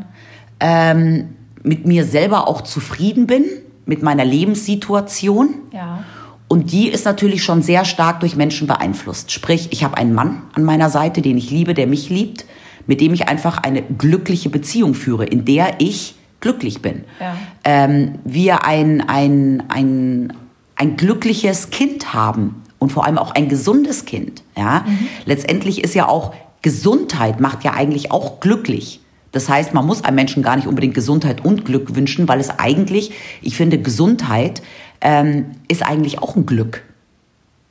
ähm, 0.59 1.29
mit 1.63 1.85
mir 1.85 2.05
selber 2.05 2.47
auch 2.47 2.61
zufrieden 2.61 3.27
bin, 3.27 3.45
mit 3.85 4.03
meiner 4.03 4.25
Lebenssituation. 4.25 5.55
Ja. 5.71 6.03
Und 6.47 6.71
die 6.71 6.87
ist 6.87 7.05
natürlich 7.05 7.43
schon 7.43 7.61
sehr 7.61 7.85
stark 7.85 8.19
durch 8.19 8.35
Menschen 8.35 8.67
beeinflusst. 8.67 9.31
Sprich, 9.31 9.69
ich 9.71 9.83
habe 9.83 9.97
einen 9.97 10.13
Mann 10.13 10.43
an 10.53 10.63
meiner 10.63 10.89
Seite, 10.89 11.21
den 11.21 11.37
ich 11.37 11.49
liebe, 11.49 11.73
der 11.73 11.87
mich 11.87 12.09
liebt, 12.09 12.45
mit 12.85 13.01
dem 13.01 13.13
ich 13.13 13.27
einfach 13.27 13.57
eine 13.57 13.81
glückliche 13.81 14.49
Beziehung 14.49 14.93
führe, 14.93 15.25
in 15.25 15.45
der 15.45 15.75
ich 15.79 16.15
glücklich 16.41 16.81
bin. 16.81 17.05
Ja. 17.19 17.35
Ähm, 17.63 18.19
wir 18.25 18.65
ein, 18.65 19.01
ein, 19.07 19.63
ein, 19.69 20.33
ein 20.75 20.97
glückliches 20.97 21.69
Kind 21.69 22.13
haben 22.13 22.61
und 22.79 22.91
vor 22.91 23.05
allem 23.05 23.17
auch 23.17 23.31
ein 23.31 23.47
gesundes 23.47 24.05
Kind. 24.05 24.43
Ja? 24.57 24.85
Letztendlich 25.25 25.83
ist 25.83 25.95
ja 25.95 26.07
auch 26.07 26.33
Gesundheit 26.61 27.39
macht 27.39 27.63
ja 27.63 27.73
eigentlich 27.73 28.11
auch 28.11 28.39
glücklich. 28.39 29.01
Das 29.33 29.49
heißt, 29.49 29.73
man 29.73 29.85
muss 29.85 30.03
einem 30.03 30.15
Menschen 30.15 30.43
gar 30.43 30.55
nicht 30.55 30.67
unbedingt 30.67 30.93
Gesundheit 30.93 31.43
und 31.43 31.65
Glück 31.65 31.95
wünschen, 31.95 32.27
weil 32.29 32.39
es 32.39 32.51
eigentlich, 32.59 33.11
ich 33.41 33.57
finde, 33.57 33.79
Gesundheit 33.79 34.61
ähm, 35.01 35.47
ist 35.67 35.83
eigentlich 35.83 36.19
auch 36.19 36.35
ein 36.35 36.45
Glück. 36.45 36.83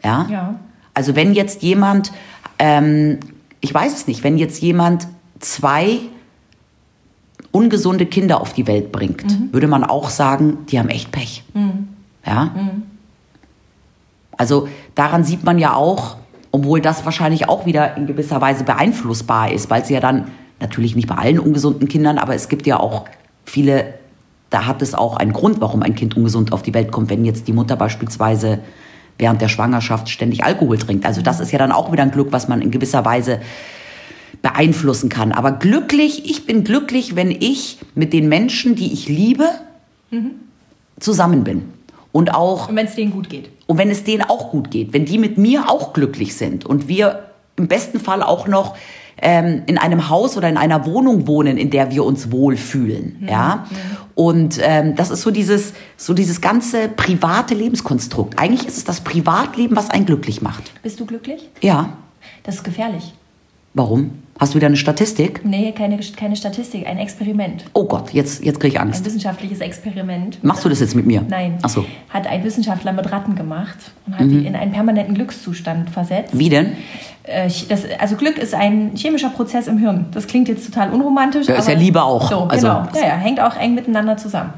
Ja? 0.04 0.26
Ja. 0.28 0.54
Also 0.92 1.14
wenn 1.14 1.33
jetzt 1.33 1.62
jemand, 1.62 2.12
ähm, 2.59 3.21
ich 3.61 3.73
weiß 3.73 3.95
es 3.95 4.07
nicht, 4.09 4.25
wenn 4.25 4.38
jetzt 4.38 4.61
jemand 4.61 5.07
zwei 5.38 6.00
ungesunde 7.52 8.07
Kinder 8.07 8.40
auf 8.40 8.52
die 8.52 8.66
Welt 8.66 8.90
bringt, 8.90 9.52
würde 9.52 9.69
man 9.69 9.85
auch 9.85 10.11
sagen, 10.11 10.59
die 10.69 10.81
haben 10.81 10.88
echt 10.88 11.12
Pech. 11.12 11.45
Ja? 12.26 12.54
Also 14.37 14.69
daran 14.95 15.23
sieht 15.23 15.45
man 15.45 15.59
ja 15.59 15.75
auch, 15.75 16.16
obwohl 16.50 16.81
das 16.81 17.04
wahrscheinlich 17.04 17.49
auch 17.49 17.66
wieder 17.66 17.97
in 17.97 18.07
gewisser 18.07 18.40
Weise 18.40 18.64
beeinflussbar 18.64 19.52
ist, 19.52 19.71
weil 19.71 19.83
es 19.83 19.90
ja 19.90 20.00
dann 20.00 20.28
natürlich 20.62 20.97
nicht 20.97 21.09
bei 21.09 21.16
allen 21.16 21.38
ungesunden 21.38 21.88
Kindern, 21.88 22.16
aber 22.16 22.35
es 22.35 22.49
gibt 22.49 22.66
ja 22.66 22.81
auch 22.81 23.04
viele, 23.45 23.95
da 24.49 24.66
hat 24.66 24.81
es 24.81 24.95
auch 24.95 25.16
einen 25.16 25.35
Grund, 25.35 25.61
warum 25.61 25.83
ein 25.83 25.95
Kind 25.95 26.16
ungesund 26.16 26.52
auf 26.52 26.62
die 26.62 26.73
Welt 26.73 26.90
kommt, 26.90 27.11
wenn 27.11 27.25
jetzt 27.25 27.47
die 27.49 27.52
Mutter 27.52 27.76
beispielsweise 27.76 28.61
während 29.19 29.42
der 29.42 29.49
Schwangerschaft 29.49 30.09
ständig 30.09 30.42
Alkohol 30.45 30.78
trinkt. 30.78 31.04
Also 31.04 31.21
das 31.21 31.38
ist 31.40 31.52
ja 31.52 31.59
dann 31.59 31.73
auch 31.73 31.92
wieder 31.92 32.02
ein 32.02 32.11
Glück, 32.11 32.28
was 32.33 32.49
man 32.49 32.62
in 32.62 32.71
gewisser 32.71 33.04
Weise 33.04 33.40
beeinflussen 34.40 35.09
kann. 35.11 35.33
Aber 35.33 35.52
glücklich, 35.52 36.28
ich 36.28 36.47
bin 36.47 36.64
glücklich, 36.64 37.14
wenn 37.14 37.31
ich 37.31 37.78
mit 37.95 38.12
den 38.12 38.28
Menschen, 38.28 38.75
die 38.75 38.92
ich 38.92 39.09
liebe, 39.09 39.49
zusammen 40.99 41.45
bin. 41.45 41.64
Und 42.11 42.35
auch 42.35 42.69
Und 42.69 42.76
wenn 42.76 42.87
es 42.87 42.95
denen 42.95 43.12
gut 43.12 43.31
geht. 43.31 43.50
und 43.66 43.78
wenn 43.78 43.90
es 43.90 44.04
denen 44.04 44.23
auch 44.23 44.50
gut 44.50 44.71
geht, 44.71 44.92
wenn 44.92 45.04
die 45.04 45.19
mit 45.19 45.38
mir 45.38 45.71
auch 45.71 45.92
glücklich 45.92 46.37
sind 46.37 46.66
und 46.66 46.88
wir 46.88 47.31
im 47.57 47.69
besten 47.69 48.00
Fall 48.00 48.23
auch 48.23 48.47
noch 48.49 48.76
ähm, 49.22 49.62
in 49.66 49.78
einem 49.78 50.08
Haus 50.08 50.36
oder 50.36 50.48
in 50.48 50.56
einer 50.56 50.84
Wohnung 50.84 51.26
wohnen, 51.26 51.56
in 51.56 51.70
der 51.70 51.90
wir 51.90 52.04
uns 52.04 52.30
wohlfühlen, 52.30 53.26
ja. 53.28 53.66
Und 54.14 54.58
ähm, 54.62 54.94
das 54.94 55.10
ist 55.10 55.22
so 55.22 55.30
dieses 55.30 55.72
so 55.96 56.12
dieses 56.12 56.42
ganze 56.42 56.88
private 56.88 57.54
Lebenskonstrukt. 57.54 58.38
Eigentlich 58.38 58.68
ist 58.68 58.76
es 58.76 58.84
das 58.84 59.00
Privatleben, 59.00 59.74
was 59.74 59.88
einen 59.88 60.04
glücklich 60.04 60.42
macht. 60.42 60.70
Bist 60.82 61.00
du 61.00 61.06
glücklich? 61.06 61.48
Ja. 61.62 61.94
Das 62.42 62.56
ist 62.56 62.64
gefährlich. 62.64 63.14
Warum? 63.74 64.10
Hast 64.42 64.54
du 64.54 64.56
wieder 64.56 64.66
eine 64.66 64.76
Statistik? 64.76 65.42
Nee, 65.44 65.70
keine, 65.70 66.00
keine 66.16 66.34
Statistik, 66.34 66.88
ein 66.88 66.99
Experiment. 66.99 67.64
Oh 67.75 67.84
Gott, 67.84 68.11
jetzt 68.12 68.44
jetzt 68.44 68.58
kriege 68.58 68.75
ich 68.75 68.80
Ein 68.80 68.88
Angst. 68.88 69.04
wissenschaftliches 69.04 69.61
Experiment. 69.61 70.42
Machst 70.42 70.64
du 70.64 70.68
das 70.68 70.80
jetzt 70.80 70.96
mit 70.96 71.06
mir? 71.06 71.22
Nein. 71.28 71.58
Ach 71.62 71.68
so. 71.68 71.82
Mhm. 71.82 71.87
Hat 72.08 72.26
ein 72.26 72.42
Wissenschaftler 72.42 72.92
mit 72.92 73.12
Ratten 73.12 73.37
gemacht 73.37 73.76
und 74.04 74.18
hat 74.18 74.28
die 74.28 74.44
in 74.44 74.56
einen 74.56 74.72
permanenten 74.72 75.14
Glückszustand 75.14 75.90
versetzt. 75.90 76.37
Wie 76.37 76.49
denn? 76.49 76.72
Äh, 77.22 77.49
das, 77.68 77.82
also 78.00 78.16
Glück 78.16 78.37
ist 78.37 78.52
ein 78.52 78.96
chemischer 78.96 79.28
Prozess 79.30 79.68
im 79.68 79.78
Hirn. 79.78 80.06
Das 80.11 80.26
klingt 80.26 80.49
jetzt 80.49 80.66
total 80.66 80.90
unromantisch. 80.90 81.46
Ja, 81.46 81.54
ist 81.54 81.66
aber 81.68 81.75
ja 81.75 81.78
Liebe 81.78 82.02
auch. 82.02 82.28
So, 82.28 82.40
Also- 82.49 82.66
genau. 82.66 82.88
Ja, 82.96 83.00
ja, 83.11 83.14
hängt 83.14 83.38
auch 83.38 83.56
eng 83.56 83.76
miteinander 83.76 84.16
zusammen. 84.16 84.54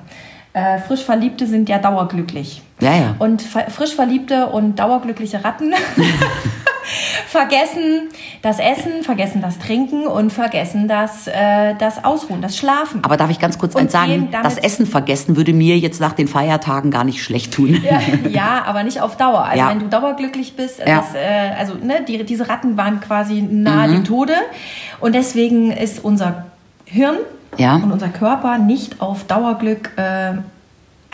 Äh, 0.55 0.79
frisch 0.79 1.05
Verliebte 1.05 1.47
sind 1.47 1.69
ja 1.69 1.79
dauerglücklich. 1.79 2.63
Ja, 2.81 2.95
ja. 2.97 3.17
Und 3.19 3.43
frisch 3.43 3.95
Verliebte 3.95 4.47
und 4.47 4.79
dauerglückliche 4.79 5.45
Ratten 5.45 5.75
vergessen 7.29 8.09
das 8.43 8.59
Essen, 8.59 9.03
vergessen 9.03 9.41
das 9.41 9.59
Trinken 9.59 10.07
und 10.07 10.33
vergessen 10.33 10.87
das, 10.89 11.27
äh, 11.27 11.75
das 11.79 12.05
Ausruhen, 12.05 12.43
das 12.43 12.57
Schlafen. 12.57 13.03
Aber 13.05 13.17
darf 13.17 13.31
ich 13.31 13.39
ganz 13.39 13.59
kurz 13.59 13.75
Und 13.75 13.83
eins 13.83 13.93
sagen? 13.93 14.29
Das 14.43 14.59
Essen 14.59 14.87
vergessen 14.87 15.37
würde 15.37 15.53
mir 15.53 15.79
jetzt 15.79 16.01
nach 16.01 16.13
den 16.13 16.29
Feiertagen 16.29 16.91
gar 16.91 17.05
nicht 17.05 17.23
schlecht 17.23 17.55
tun. 17.55 17.83
Ja, 17.85 18.01
ja, 18.29 18.63
aber 18.67 18.83
nicht 18.83 19.01
auf 19.01 19.17
Dauer. 19.17 19.45
Also 19.45 19.59
Ja. 19.59 19.71
wenn 19.71 19.79
du 19.81 19.89
dauerglücklich 19.89 20.57
bist, 20.57 20.81
Ja. 20.81 20.99
das, 20.99 21.15
äh, 21.15 21.53
also 21.59 21.75
ne, 21.75 22.05
die, 22.07 22.23
diese 22.25 22.49
Ratten 22.49 22.77
waren 22.77 23.01
quasi 23.01 23.41
nahe 23.43 23.89
Mhm. 23.89 23.93
dem 23.93 24.05
Tode. 24.05 24.35
Und 25.01 25.15
deswegen 25.15 25.73
ist 25.73 26.05
unser 26.05 26.47
Hirn 26.85 27.17
Ja. 27.57 27.77
und 27.77 27.91
unser 27.93 28.09
Körper 28.09 28.59
nicht 28.59 29.01
auf 29.01 29.25
Dauerglück 29.25 29.93
äh, 29.97 30.33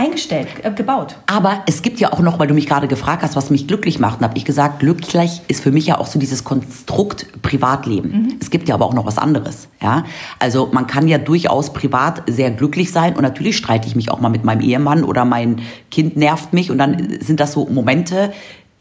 eingestellt, 0.01 0.49
äh, 0.63 0.71
gebaut. 0.71 1.17
Aber 1.27 1.63
es 1.67 1.83
gibt 1.83 2.01
ja 2.01 2.13
auch 2.13 2.21
noch, 2.21 2.39
weil 2.39 2.47
du 2.47 2.55
mich 2.55 2.67
gerade 2.67 2.89
gefragt 2.89 3.23
hast, 3.23 3.37
was 3.37 3.51
mich 3.51 3.69
glücklich 3.69 3.99
macht, 3.99 4.21
habe 4.23 4.37
ich 4.37 4.47
gesagt, 4.47 4.81
glücklich 4.81 5.43
ist 5.49 5.63
für 5.63 5.71
mich 5.71 5.87
ja 5.87 5.99
auch 5.99 6.07
so 6.07 6.19
dieses 6.19 6.43
Konstrukt 6.43 7.27
Privatleben. 7.43 8.11
Mhm. 8.11 8.33
Es 8.41 8.51
gibt 8.51 8.69
ja 8.69 8.75
aber 8.75 8.87
auch 8.87 8.95
noch 8.95 9.05
was 9.05 9.19
anderes. 9.19 9.69
Ja, 9.83 10.05
also 10.39 10.71
man 10.73 10.87
kann 10.87 11.07
ja 11.07 11.19
durchaus 11.19 11.73
privat 11.73 12.23
sehr 12.27 12.51
glücklich 12.51 12.93
sein 12.93 13.15
und 13.15 13.23
natürlich 13.23 13.57
streite 13.57 13.87
ich 13.89 13.97
mich 13.97 14.11
auch 14.11 14.21
mal 14.21 14.31
mit 14.31 14.45
meinem 14.45 14.63
Ehemann 14.63 15.05
oder 15.05 15.25
mein 15.25 15.61
Kind 15.91 16.17
nervt 16.17 16.53
mich 16.55 16.71
und 16.71 16.79
dann 16.79 17.19
sind 17.21 17.41
das 17.41 17.53
so 17.53 17.67
Momente, 17.67 18.33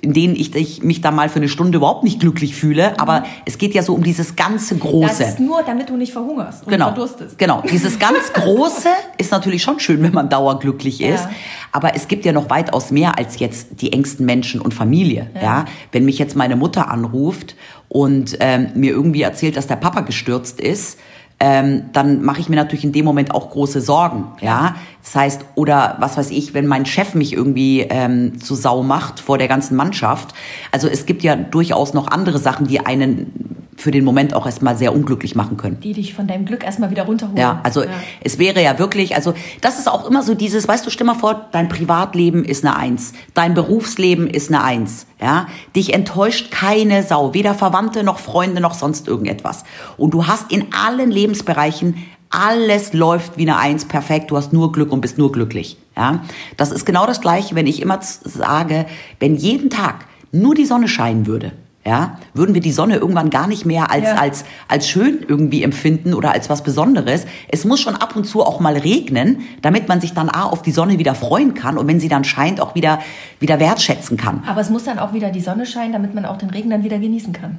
in 0.02 0.14
denen 0.14 0.36
ich, 0.36 0.56
ich 0.56 0.82
mich 0.82 1.02
da 1.02 1.12
mal 1.12 1.28
für 1.28 1.40
eine 1.40 1.50
Stunde 1.50 1.78
überhaupt 1.78 2.04
nicht 2.04 2.20
glücklich 2.20 2.56
fühle. 2.56 2.98
Aber 3.00 3.24
es 3.46 3.58
geht 3.58 3.74
ja 3.74 3.84
so 3.84 3.94
um 3.94 4.04
dieses 4.04 4.36
ganze 4.36 4.78
Große. 4.78 5.08
Das 5.20 5.30
ist 5.32 5.40
nur, 5.40 5.62
damit 5.64 5.90
du 5.90 5.98
nicht 5.98 6.14
verhungerst 6.14 6.66
und 6.66 6.72
genau, 6.72 6.88
verdurstest. 6.88 7.38
Genau. 7.38 7.62
Dieses 7.70 8.00
ganz 8.00 8.32
Große 8.34 8.88
ist 9.18 9.32
natürlich 9.32 9.62
schon 9.62 9.80
schön, 9.80 10.02
wenn 10.02 10.14
man 10.14 10.30
dauerglücklich 10.30 11.02
ist. 11.02 11.26
Ja. 11.26 11.32
Aber 11.72 11.96
es 11.96 12.08
gibt 12.08 12.26
ja 12.26 12.32
noch 12.32 12.50
weitaus 12.50 12.92
mehr 12.92 13.18
als 13.18 13.40
jetzt 13.40 13.82
die 13.82 13.92
engsten 13.92 14.26
Menschen 14.26 14.62
und 14.62 14.74
Familie. 14.74 15.30
Ja. 15.36 15.42
ja? 15.42 15.66
Wenn 15.92 16.06
mich 16.06 16.18
jetzt 16.18 16.36
meine 16.36 16.56
Mutter 16.56 16.90
anruft 16.90 17.56
und 17.90 18.38
ähm, 18.40 18.70
mir 18.76 18.92
irgendwie 18.92 19.22
erzählt, 19.22 19.58
dass 19.58 19.68
der 19.68 19.76
Papa 19.76 20.02
gestürzt 20.02 20.62
ist, 20.62 20.98
ähm, 21.40 21.86
dann 21.94 22.22
mache 22.22 22.42
ich 22.42 22.50
mir 22.50 22.58
natürlich 22.58 22.84
in 22.84 22.92
dem 22.92 23.06
Moment 23.06 23.34
auch 23.34 23.50
große 23.50 23.80
Sorgen. 23.82 24.26
Ja, 24.42 24.76
das 25.02 25.16
heißt, 25.16 25.46
oder 25.56 25.96
was 26.00 26.18
weiß 26.18 26.32
ich, 26.32 26.54
wenn 26.54 26.68
mein 26.68 26.86
Chef 26.86 27.16
mich 27.16 27.34
irgendwie 27.34 27.82
ähm, 27.82 28.42
zu 28.42 28.56
Sau 28.56 28.84
macht 28.84 29.20
vor 29.20 29.38
der 29.38 29.48
ganzen 29.48 29.78
Mannschaft. 29.78 30.34
Also 30.72 30.88
es 30.88 31.06
gibt 31.06 31.24
ja 31.24 31.36
durchaus 31.36 31.94
noch 31.94 32.08
andere 32.08 32.40
Sachen, 32.40 32.68
die 32.68 32.86
einen 32.86 33.59
für 33.80 33.92
den 33.92 34.04
Moment 34.04 34.34
auch 34.34 34.46
erstmal 34.46 34.78
sehr 34.78 34.94
unglücklich 34.94 35.36
machen 35.36 35.58
können. 35.58 35.80
Die 35.80 35.94
dich 35.94 36.14
von 36.14 36.28
deinem 36.28 36.46
Glück 36.46 36.64
erstmal 36.64 36.92
wieder 36.92 37.04
runterholen. 37.04 37.38
Ja, 37.38 37.62
also 37.64 37.84
ja. 37.84 37.90
es 38.22 38.38
wäre 38.38 38.62
ja 38.62 38.78
wirklich, 38.78 39.16
also 39.16 39.34
das 39.62 39.80
ist 39.80 39.88
auch 39.88 40.08
immer 40.08 40.22
so 40.22 40.36
dieses, 40.36 40.68
weißt 40.68 40.86
du, 40.86 40.90
stell 40.90 41.08
mal 41.08 41.16
vor, 41.16 41.48
dein 41.52 41.70
Privatleben 41.70 42.44
ist 42.44 42.66
eine 42.66 42.76
Eins, 42.76 43.14
dein 43.34 43.54
Berufsleben 43.54 44.28
ist 44.28 44.50
eine 44.50 44.64
Eins, 44.64 45.08
ja. 45.22 45.48
Dich 45.76 45.94
enttäuscht 45.94 46.52
keine 46.52 47.04
Sau, 47.04 47.34
weder 47.34 47.54
Verwandte 47.54 48.04
noch 48.04 48.20
Freunde 48.20 48.62
noch 48.62 48.74
sonst 48.74 49.08
irgendetwas. 49.08 49.64
Und 49.98 50.14
du 50.14 50.28
hast 50.28 50.52
in 50.52 50.68
allen 50.74 51.10
Lebensbereichen 51.10 51.96
alles 52.30 52.94
läuft 52.94 53.38
wie 53.38 53.44
eine 53.44 53.58
Eins 53.58 53.86
perfekt, 53.86 54.30
du 54.30 54.38
hast 54.38 54.54
nur 54.54 54.72
Glück 54.72 54.92
und 54.92 55.02
bist 55.02 55.18
nur 55.18 55.32
glücklich. 55.32 55.78
Ja? 55.96 56.22
Das 56.58 56.72
ist 56.72 56.86
genau 56.86 57.06
das 57.08 57.22
Gleiche, 57.22 57.56
wenn 57.56 57.66
ich 57.66 57.82
immer 57.82 58.00
sage, 58.02 58.86
wenn 59.20 59.36
jeden 59.36 59.70
Tag 59.70 60.06
nur 60.32 60.54
die 60.54 60.66
Sonne 60.66 60.88
scheinen 60.88 61.26
würde, 61.26 61.54
ja, 61.90 62.20
würden 62.36 62.54
wir 62.54 62.62
die 62.62 62.72
Sonne 62.72 62.98
irgendwann 62.98 63.32
gar 63.32 63.48
nicht 63.48 63.66
mehr 63.66 63.90
als, 63.90 64.06
ja. 64.06 64.16
als, 64.16 64.46
als 64.68 64.88
schön 64.88 65.26
irgendwie 65.28 65.64
empfinden 65.64 66.14
oder 66.14 66.32
als 66.32 66.48
was 66.48 66.62
Besonderes. 66.62 67.26
Es 67.48 67.66
muss 67.66 67.82
schon 67.82 67.96
ab 67.96 68.16
und 68.16 68.26
zu 68.26 68.44
auch 68.44 68.60
mal 68.60 68.78
regnen, 68.78 69.40
damit 69.64 69.88
man 69.88 70.00
sich 70.00 70.14
dann 70.14 70.30
A, 70.30 70.44
auf 70.44 70.62
die 70.62 70.72
Sonne 70.72 71.00
wieder 71.00 71.16
freuen 71.16 71.56
kann 71.56 71.80
und 71.80 71.88
wenn 71.88 72.00
sie 72.00 72.08
dann 72.08 72.24
scheint, 72.24 72.62
auch 72.62 72.76
wieder, 72.76 73.00
wieder 73.40 73.60
wertschätzen 73.60 74.18
kann. 74.18 74.44
Aber 74.46 74.62
es 74.62 74.70
muss 74.70 74.84
dann 74.84 75.00
auch 75.00 75.14
wieder 75.14 75.32
die 75.32 75.42
Sonne 75.42 75.66
scheinen, 75.66 75.92
damit 75.92 76.14
man 76.14 76.26
auch 76.26 76.38
den 76.38 76.52
Regen 76.52 76.70
dann 76.70 76.84
wieder 76.84 77.00
genießen 77.00 77.34
kann. 77.34 77.58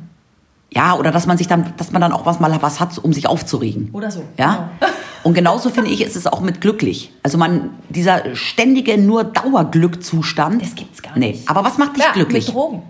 Ja, 0.73 0.95
oder 0.95 1.11
dass 1.11 1.27
man 1.27 1.37
sich 1.37 1.49
dann, 1.49 1.75
dass 1.77 1.91
man 1.91 2.01
dann 2.01 2.13
auch 2.13 2.25
was 2.25 2.39
mal 2.39 2.57
was 2.63 2.79
hat, 2.79 2.97
um 2.99 3.13
sich 3.13 3.27
aufzuregen. 3.27 3.91
Oder 3.93 4.13
so. 4.13 4.23
Ja. 4.39 4.71
Genau. 4.79 4.93
Und 5.23 5.35
genauso 5.35 5.69
finde 5.69 5.91
ich, 5.91 6.03
ist 6.03 6.17
es 6.17 6.27
auch 6.27 6.41
mit 6.41 6.61
glücklich. 6.61 7.13
Also 7.23 7.37
man, 7.37 7.71
dieser 7.91 8.35
ständige 8.37 8.97
nur 8.97 9.25
Dauerglückzustand. 9.25 10.63
Das 10.63 10.77
gibt's 10.77 11.03
gar 11.03 11.19
nicht. 11.19 11.41
Nee. 11.41 11.45
Aber 11.47 11.63
was 11.65 11.77
macht 11.77 11.97
dich 11.97 12.05
ja, 12.05 12.13
glücklich? 12.13 12.47
Mit 12.47 12.55
Drogen. 12.55 12.83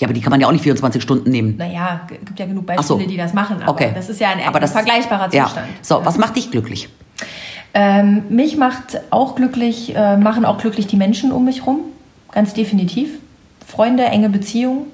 Ja, 0.00 0.06
aber 0.06 0.14
die 0.14 0.20
kann 0.20 0.30
man 0.30 0.40
ja 0.40 0.48
auch 0.48 0.52
nicht 0.52 0.62
24 0.62 1.00
Stunden 1.00 1.30
nehmen. 1.30 1.56
Naja, 1.56 2.00
gibt 2.08 2.38
ja 2.38 2.46
genug 2.46 2.66
Beispiele, 2.66 2.86
so. 2.86 2.98
die 2.98 3.16
das 3.16 3.32
machen. 3.32 3.62
Aber 3.62 3.72
okay. 3.72 3.92
das 3.94 4.08
ist 4.08 4.20
ja 4.20 4.30
ein, 4.30 4.40
aber 4.44 4.58
das, 4.58 4.72
vergleichbarer 4.72 5.30
Zustand. 5.30 5.54
Ja. 5.54 5.62
So, 5.82 6.00
was 6.04 6.18
macht 6.18 6.34
dich 6.36 6.50
glücklich? 6.50 6.88
Ähm, 7.74 8.24
mich 8.28 8.56
macht 8.56 9.00
auch 9.10 9.36
glücklich, 9.36 9.94
äh, 9.94 10.16
machen 10.16 10.44
auch 10.44 10.58
glücklich 10.58 10.88
die 10.88 10.96
Menschen 10.96 11.30
um 11.30 11.44
mich 11.44 11.66
rum. 11.66 11.80
Ganz 12.32 12.54
definitiv. 12.54 13.10
Freunde, 13.66 14.04
enge 14.04 14.28
Beziehungen. 14.30 14.86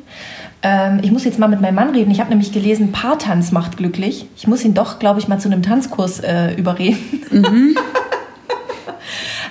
Ähm, 0.62 1.00
ich 1.02 1.10
muss 1.10 1.24
jetzt 1.24 1.38
mal 1.38 1.48
mit 1.48 1.62
meinem 1.62 1.74
Mann 1.74 1.90
reden. 1.90 2.10
Ich 2.10 2.20
habe 2.20 2.28
nämlich 2.28 2.52
gelesen, 2.52 2.92
Paartanz 2.92 3.52
macht 3.52 3.78
glücklich. 3.78 4.26
Ich 4.36 4.46
muss 4.46 4.64
ihn 4.64 4.74
doch, 4.74 4.98
glaube 4.98 5.18
ich, 5.18 5.28
mal 5.28 5.38
zu 5.38 5.48
einem 5.48 5.62
Tanzkurs 5.62 6.20
äh, 6.20 6.54
überreden. 6.54 6.98
Mhm. 7.30 7.76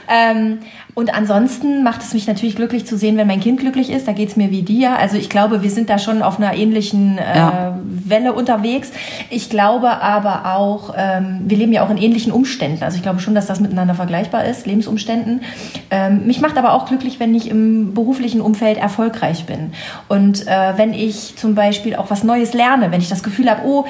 ähm, 0.09 0.59
und 0.95 1.13
ansonsten 1.13 1.83
macht 1.83 2.01
es 2.01 2.13
mich 2.13 2.27
natürlich 2.27 2.55
glücklich 2.55 2.85
zu 2.85 2.97
sehen, 2.97 3.15
wenn 3.15 3.27
mein 3.27 3.39
Kind 3.39 3.59
glücklich 3.59 3.91
ist. 3.91 4.07
Da 4.07 4.11
geht 4.11 4.29
es 4.29 4.35
mir 4.35 4.49
wie 4.49 4.63
dir. 4.63 4.97
Also 4.97 5.17
ich 5.17 5.29
glaube, 5.29 5.61
wir 5.61 5.69
sind 5.69 5.89
da 5.89 5.99
schon 5.99 6.23
auf 6.23 6.39
einer 6.39 6.55
ähnlichen 6.55 7.17
äh, 7.17 7.37
ja. 7.37 7.79
Welle 7.85 8.33
unterwegs. 8.33 8.91
Ich 9.29 9.49
glaube 9.49 10.01
aber 10.01 10.55
auch, 10.55 10.95
ähm, 10.97 11.41
wir 11.45 11.57
leben 11.57 11.71
ja 11.71 11.85
auch 11.85 11.89
in 11.91 11.97
ähnlichen 11.97 12.31
Umständen. 12.31 12.83
Also 12.83 12.97
ich 12.97 13.03
glaube 13.03 13.19
schon, 13.19 13.35
dass 13.35 13.45
das 13.45 13.59
miteinander 13.59 13.93
vergleichbar 13.93 14.45
ist, 14.45 14.65
Lebensumständen. 14.65 15.41
Ähm, 15.91 16.25
mich 16.25 16.41
macht 16.41 16.57
aber 16.57 16.73
auch 16.73 16.87
glücklich, 16.87 17.19
wenn 17.19 17.35
ich 17.35 17.49
im 17.49 17.93
beruflichen 17.93 18.41
Umfeld 18.41 18.77
erfolgreich 18.77 19.45
bin. 19.45 19.73
Und 20.07 20.47
äh, 20.47 20.73
wenn 20.75 20.93
ich 20.93 21.35
zum 21.37 21.53
Beispiel 21.53 21.95
auch 21.95 22.09
was 22.09 22.23
Neues 22.23 22.53
lerne, 22.53 22.91
wenn 22.91 22.99
ich 22.99 23.09
das 23.09 23.23
Gefühl 23.23 23.49
habe, 23.49 23.61
oh, 23.65 23.85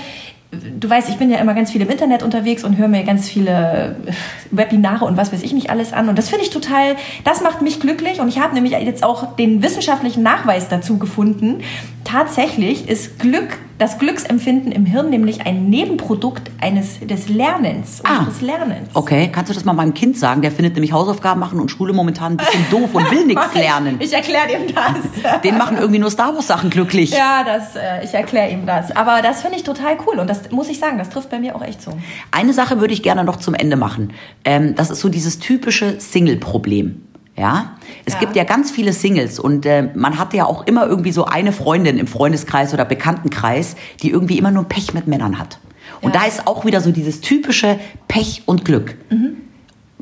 du 0.52 0.90
weißt, 0.90 1.10
ich 1.10 1.18
bin 1.18 1.30
ja 1.30 1.38
immer 1.38 1.54
ganz 1.54 1.72
viel 1.72 1.82
im 1.82 1.90
Internet 1.90 2.24
unterwegs 2.24 2.64
und 2.64 2.78
höre 2.78 2.88
mir 2.88 3.04
ganz 3.04 3.30
viele 3.30 3.98
äh, 4.06 4.12
Webinare 4.52 5.06
und 5.06 5.18
was 5.18 5.32
weiß 5.32 5.44
ich 5.44 5.54
nicht 5.54 5.70
alles 5.70 5.94
an. 5.94 6.10
Und 6.10 6.18
das 6.18 6.30
finde 6.30 6.44
ich 6.44 6.50
total, 6.50 6.96
das 7.24 7.42
macht 7.42 7.62
mich 7.62 7.80
glücklich. 7.80 8.20
Und 8.20 8.30
ich 8.30 8.40
habe 8.40 8.54
nämlich 8.56 8.74
jetzt 8.74 9.04
auch 9.04 9.36
den 9.36 9.62
wissenschaftlichen 9.62 10.24
Nachweis 10.24 10.68
dazu 10.68 10.98
gefunden. 10.98 11.62
Tatsächlich 12.04 12.90
ist 12.90 13.20
Glück 13.20 13.60
das 13.80 13.98
Glücksempfinden 13.98 14.74
im 14.74 14.86
Hirn 14.86 15.10
nämlich 15.10 15.48
ein 15.48 15.70
Nebenprodukt 15.70 16.52
eines 16.60 17.00
des 17.00 17.30
Lernens, 17.30 18.02
ah, 18.04 18.20
unseres 18.20 18.42
Lernens. 18.42 18.90
Okay, 18.94 19.30
kannst 19.32 19.50
du 19.50 19.54
das 19.54 19.64
mal 19.64 19.72
meinem 19.72 19.94
Kind 19.94 20.18
sagen? 20.18 20.42
Der 20.42 20.52
findet 20.52 20.74
nämlich 20.74 20.92
Hausaufgaben 20.92 21.40
machen 21.40 21.62
und 21.62 21.72
Schule 21.72 21.94
momentan 21.94 22.34
ein 22.34 22.38
bisschen 22.38 22.66
doof 22.70 22.90
und 22.94 23.10
will 23.10 23.26
nichts 23.26 23.54
lernen. 23.54 23.96
Ich 24.00 24.14
erkläre 24.14 24.52
ihm 24.52 24.76
das. 24.76 25.42
Den 25.44 25.58
machen 25.58 25.78
irgendwie 25.78 26.00
nur 26.00 26.12
Star 26.12 26.36
Wars 26.36 26.48
Sachen 26.48 26.70
glücklich. 26.70 27.12
Ja, 27.12 27.46
das, 27.46 27.78
äh, 27.78 28.04
ich 28.04 28.14
erkläre 28.14 28.52
ihm 28.52 28.66
das. 28.66 28.94
Aber 28.96 29.22
das 29.22 29.42
finde 29.42 29.56
ich 29.56 29.64
total 29.64 29.98
cool 30.06 30.20
und 30.20 30.30
das 30.30 30.52
muss 30.52 30.68
ich 30.68 30.78
sagen, 30.78 30.98
das 30.98 31.10
trifft 31.10 31.30
bei 31.30 31.40
mir 31.40 31.56
auch 31.56 31.64
echt 31.64 31.82
so. 31.82 31.92
Eine 32.32 32.52
Sache 32.52 32.82
würde 32.82 32.94
ich 32.94 33.02
gerne 33.02 33.24
noch 33.24 33.38
zum 33.38 33.54
Ende 33.54 33.78
machen. 33.78 34.12
Ähm, 34.44 34.76
das 34.76 34.90
ist 34.90 35.00
so 35.00 35.08
dieses 35.08 35.40
typische 35.40 36.02
Single-Problem. 36.02 37.09
Ja, 37.40 37.78
es 38.04 38.16
ja. 38.16 38.20
gibt 38.20 38.36
ja 38.36 38.44
ganz 38.44 38.70
viele 38.70 38.92
Singles 38.92 39.40
und 39.40 39.66
äh, 39.66 39.90
man 39.96 40.20
hat 40.20 40.34
ja 40.34 40.46
auch 40.46 40.68
immer 40.68 40.86
irgendwie 40.86 41.14
so 41.14 41.24
eine 41.24 41.54
Freundin 41.54 41.98
im 41.98 42.06
Freundeskreis 42.06 42.74
oder 42.74 42.84
Bekanntenkreis, 42.84 43.78
die 44.04 44.12
irgendwie 44.12 44.38
immer 44.38 44.52
nur 44.52 44.66
Pech 44.66 44.94
mit 44.94 45.08
Männern 45.08 45.40
hat. 45.40 45.58
Und 46.02 46.14
ja. 46.14 46.22
da 46.22 46.28
ist 46.28 46.48
auch 46.48 46.66
wieder 46.66 46.82
so 46.82 46.92
dieses 46.92 47.22
typische 47.22 47.80
Pech 48.10 48.44
und 48.46 48.66
Glück. 48.66 48.96
Mhm. 49.10 49.38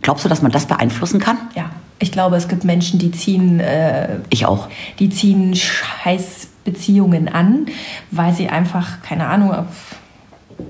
Glaubst 0.02 0.26
du, 0.26 0.30
dass 0.30 0.42
man 0.42 0.52
das 0.52 0.66
beeinflussen 0.66 1.20
kann? 1.20 1.38
Ja, 1.56 1.70
ich 2.00 2.12
glaube, 2.12 2.38
es 2.38 2.48
gibt 2.48 2.64
Menschen, 2.64 2.98
die 2.98 3.12
ziehen. 3.12 3.60
Äh, 3.60 4.20
ich 4.30 4.48
auch. 4.48 4.68
Die 4.98 5.10
ziehen 5.12 5.56
Scheißbeziehungen 5.56 7.28
an, 7.28 7.68
weil 8.10 8.34
sie 8.34 8.50
einfach 8.50 9.04
keine 9.04 9.28
Ahnung 9.28 9.54
auf 9.54 9.96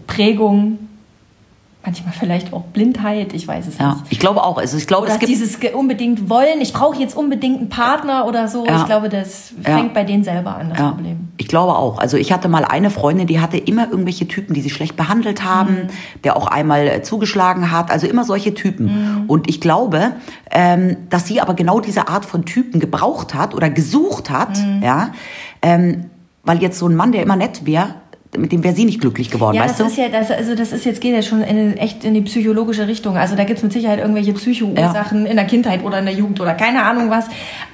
Prägung 0.06 0.80
manchmal 1.88 2.13
vielleicht 2.13 2.52
auch 2.52 2.63
Blindheit, 2.63 3.32
ich 3.34 3.47
weiß 3.47 3.65
es 3.65 3.78
ja, 3.78 3.93
nicht. 3.93 4.04
Ich 4.10 4.19
glaube 4.19 4.43
auch. 4.43 4.58
Also 4.58 4.76
ich 4.76 4.88
glaube, 4.88 5.06
oder 5.06 5.13
es 5.13 5.19
gibt 5.19 5.32
dieses 5.32 5.58
unbedingt 5.73 6.30
wollen, 6.30 6.60
ich 6.60 6.73
brauche 6.73 7.00
jetzt 7.00 7.15
unbedingt 7.15 7.60
einen 7.60 7.69
Partner 7.69 8.28
oder 8.28 8.50
so. 8.50 8.65
Ja. 8.65 8.80
Ich 8.80 8.86
glaube, 8.86 9.08
das 9.08 9.54
fängt 9.62 9.88
ja. 9.88 9.93
bei 9.93 10.04
denen 10.04 10.26
selber 10.26 10.58
an, 10.58 10.69
das 10.69 10.80
ja. 10.80 10.89
Problem. 10.89 11.30
Ich 11.38 11.47
glaube 11.47 11.78
auch. 11.78 11.97
Also 11.97 12.17
ich 12.17 12.34
hatte 12.34 12.50
mal 12.50 12.65
eine 12.65 12.89
Freundin, 12.89 13.26
die 13.26 13.39
hatte 13.39 13.58
immer 13.58 13.89
irgendwelche 13.89 14.28
Typen, 14.28 14.54
die 14.54 14.60
sie 14.60 14.69
schlecht 14.69 14.97
behandelt 14.97 15.45
haben, 15.45 15.76
mhm. 15.76 15.88
der 16.26 16.36
auch 16.36 16.47
einmal 16.47 16.88
äh, 16.88 17.02
zugeschlagen 17.04 17.71
hat. 17.71 17.89
Also 17.89 18.06
immer 18.06 18.26
solche 18.26 18.54
Typen. 18.54 18.88
Mhm. 19.21 19.23
Und 19.28 19.50
ich 19.50 19.62
glaube, 19.62 20.12
ähm, 20.52 20.97
dass 21.10 21.26
sie 21.26 21.39
aber 21.39 21.54
genau 21.54 21.80
diese 21.80 22.10
Art 22.10 22.26
von 22.26 22.43
Typen 22.43 22.82
gebraucht 22.82 23.34
hat 23.34 23.56
oder 23.56 23.69
gesucht 23.69 24.30
hat, 24.30 24.58
mhm. 24.58 24.84
ja, 24.84 25.12
ähm, 25.62 26.08
weil 26.43 26.62
jetzt 26.62 26.80
so 26.80 26.88
ein 26.88 26.95
Mann, 26.95 27.13
der 27.13 27.23
immer 27.23 27.38
nett 27.38 27.65
wäre, 27.65 27.95
mit 28.38 28.52
dem 28.52 28.63
wäre 28.63 28.76
sie 28.76 28.86
nicht 28.86 29.02
glücklich 29.02 29.30
geworden, 29.30 29.56
ja, 29.56 29.63
weißt 29.63 29.80
das 29.80 29.88
du? 29.88 29.91
Ist 29.91 29.97
ja, 29.97 30.10
das, 30.10 30.32
also 30.32 30.56
das 30.56 30.71
ist 30.71 30.86
jetzt 30.86 31.02
geht 31.02 31.13
ja 31.13 31.21
schon 31.21 31.41
in, 31.41 31.78
echt 31.78 32.04
in 32.04 32.13
die 32.13 32.21
psychologische 32.21 32.88
Richtung. 32.88 33.17
Also 33.17 33.36
da 33.36 33.43
gibt 33.43 33.58
es 33.58 33.63
mit 33.63 33.73
Sicherheit 33.73 34.00
irgendwelche 34.00 34.34
Psychoursachen 34.34 35.26
ja. 35.26 35.32
in 35.32 35.36
der 35.36 35.45
Kindheit 35.45 35.84
oder 35.84 36.00
in 36.00 36.06
der 36.06 36.13
Jugend 36.13 36.39
oder 36.39 36.54
keine 36.54 36.84
Ahnung 36.84 37.10
was. 37.10 37.26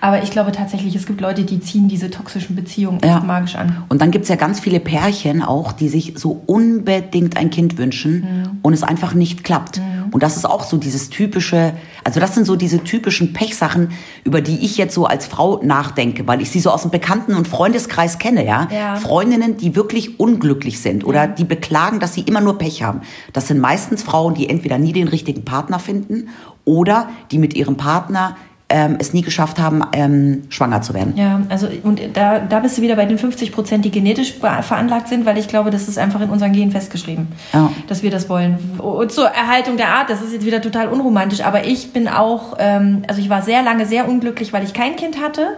Aber 0.02 0.24
ich 0.24 0.32
glaube 0.32 0.52
tatsächlich, 0.52 0.96
es 0.96 1.06
gibt 1.06 1.22
Leute, 1.22 1.44
die 1.44 1.60
ziehen 1.60 1.88
diese 1.88 2.10
toxischen 2.10 2.56
Beziehungen 2.56 3.00
ja. 3.04 3.20
magisch 3.20 3.56
an. 3.56 3.84
Und 3.90 4.02
dann 4.02 4.12
gibt 4.12 4.24
es 4.24 4.30
ja 4.30 4.36
ganz 4.36 4.60
viele 4.60 4.80
Pärchen 4.80 5.42
auch, 5.42 5.72
die 5.72 5.90
sich 5.90 6.14
so 6.16 6.42
unbedingt 6.46 7.38
ein 7.38 7.50
Kind 7.50 7.78
wünschen 7.78 8.22
mhm. 8.22 8.60
und 8.62 8.74
es 8.74 8.84
einfach 8.84 9.14
nicht 9.14 9.44
klappt. 9.44 9.80
Mhm. 9.80 9.93
Und 10.14 10.22
das 10.22 10.38
ist 10.38 10.46
auch 10.46 10.64
so 10.64 10.78
dieses 10.78 11.10
typische, 11.10 11.74
also 12.04 12.20
das 12.20 12.36
sind 12.36 12.46
so 12.46 12.56
diese 12.56 12.84
typischen 12.84 13.34
Pechsachen, 13.34 13.90
über 14.24 14.42
die 14.42 14.64
ich 14.64 14.78
jetzt 14.78 14.94
so 14.94 15.06
als 15.06 15.26
Frau 15.26 15.60
nachdenke, 15.64 16.28
weil 16.28 16.40
ich 16.40 16.52
sie 16.52 16.60
so 16.60 16.70
aus 16.70 16.84
dem 16.84 16.92
Bekannten- 16.92 17.34
und 17.34 17.48
Freundeskreis 17.48 18.20
kenne, 18.20 18.46
ja. 18.46 18.68
ja. 18.72 18.96
Freundinnen, 18.96 19.58
die 19.58 19.76
wirklich 19.76 20.20
unglücklich 20.20 20.80
sind 20.80 21.04
oder 21.04 21.26
die 21.26 21.46
beklagen, 21.46 22.00
dass 22.00 22.14
sie 22.14 22.22
immer 22.22 22.42
nur 22.42 22.60
Pech 22.60 22.84
haben. 22.84 23.02
Das 23.34 23.48
sind 23.48 23.60
meistens 23.60 24.04
Frauen, 24.04 24.36
die 24.36 24.50
entweder 24.50 24.78
nie 24.78 24.94
den 24.94 25.08
richtigen 25.08 25.46
Partner 25.46 25.80
finden 25.80 26.30
oder 26.64 27.10
die 27.32 27.40
mit 27.40 27.56
ihrem 27.56 27.76
Partner 27.76 28.38
ähm, 28.74 28.96
es 29.00 29.14
nie 29.14 29.22
geschafft 29.22 29.60
haben, 29.60 29.84
ähm, 29.94 30.44
schwanger 30.50 30.82
zu 30.82 30.96
werden. 30.96 31.14
Ja, 31.16 31.42
also 31.50 31.68
und 31.84 32.02
da, 32.14 32.40
da 32.40 32.60
bist 32.60 32.78
du 32.78 32.82
wieder 32.82 32.96
bei 32.96 33.06
den 33.06 33.20
50 33.20 33.52
Prozent, 33.52 33.86
die 33.86 33.92
genetisch 33.92 34.34
veranlagt 34.34 35.08
sind, 35.10 35.28
weil 35.28 35.38
ich 35.38 35.48
glaube, 35.48 35.70
das 35.70 35.88
ist 35.88 36.00
einfach 36.00 36.20
in 36.22 36.30
unseren 36.32 36.54
Genen 36.54 36.72
festgeschrieben, 36.72 37.28
Ja. 37.54 37.72
dass 37.88 38.02
wir 38.02 38.10
das 38.10 38.30
wollen. 38.30 38.58
Und 38.80 39.12
zur 39.12 39.28
Erhaltung 39.28 39.78
der 39.78 39.90
Art, 39.90 40.10
das 40.10 40.24
ist 40.24 40.34
jetzt 40.34 40.46
wieder 40.46 40.60
total 40.60 40.88
unromantisch, 40.88 41.42
aber 41.42 41.66
ich 41.68 41.94
bin 41.94 42.08
auch, 42.08 42.56
ähm, 42.58 43.04
also 43.08 43.22
ich 43.22 43.30
war 43.30 43.44
sehr 43.44 43.62
lange 43.62 43.86
sehr 43.86 44.10
unglücklich, 44.10 44.52
weil 44.54 44.64
ich 44.64 44.74
kein 44.74 44.96
Kind 44.96 45.22
hatte 45.22 45.50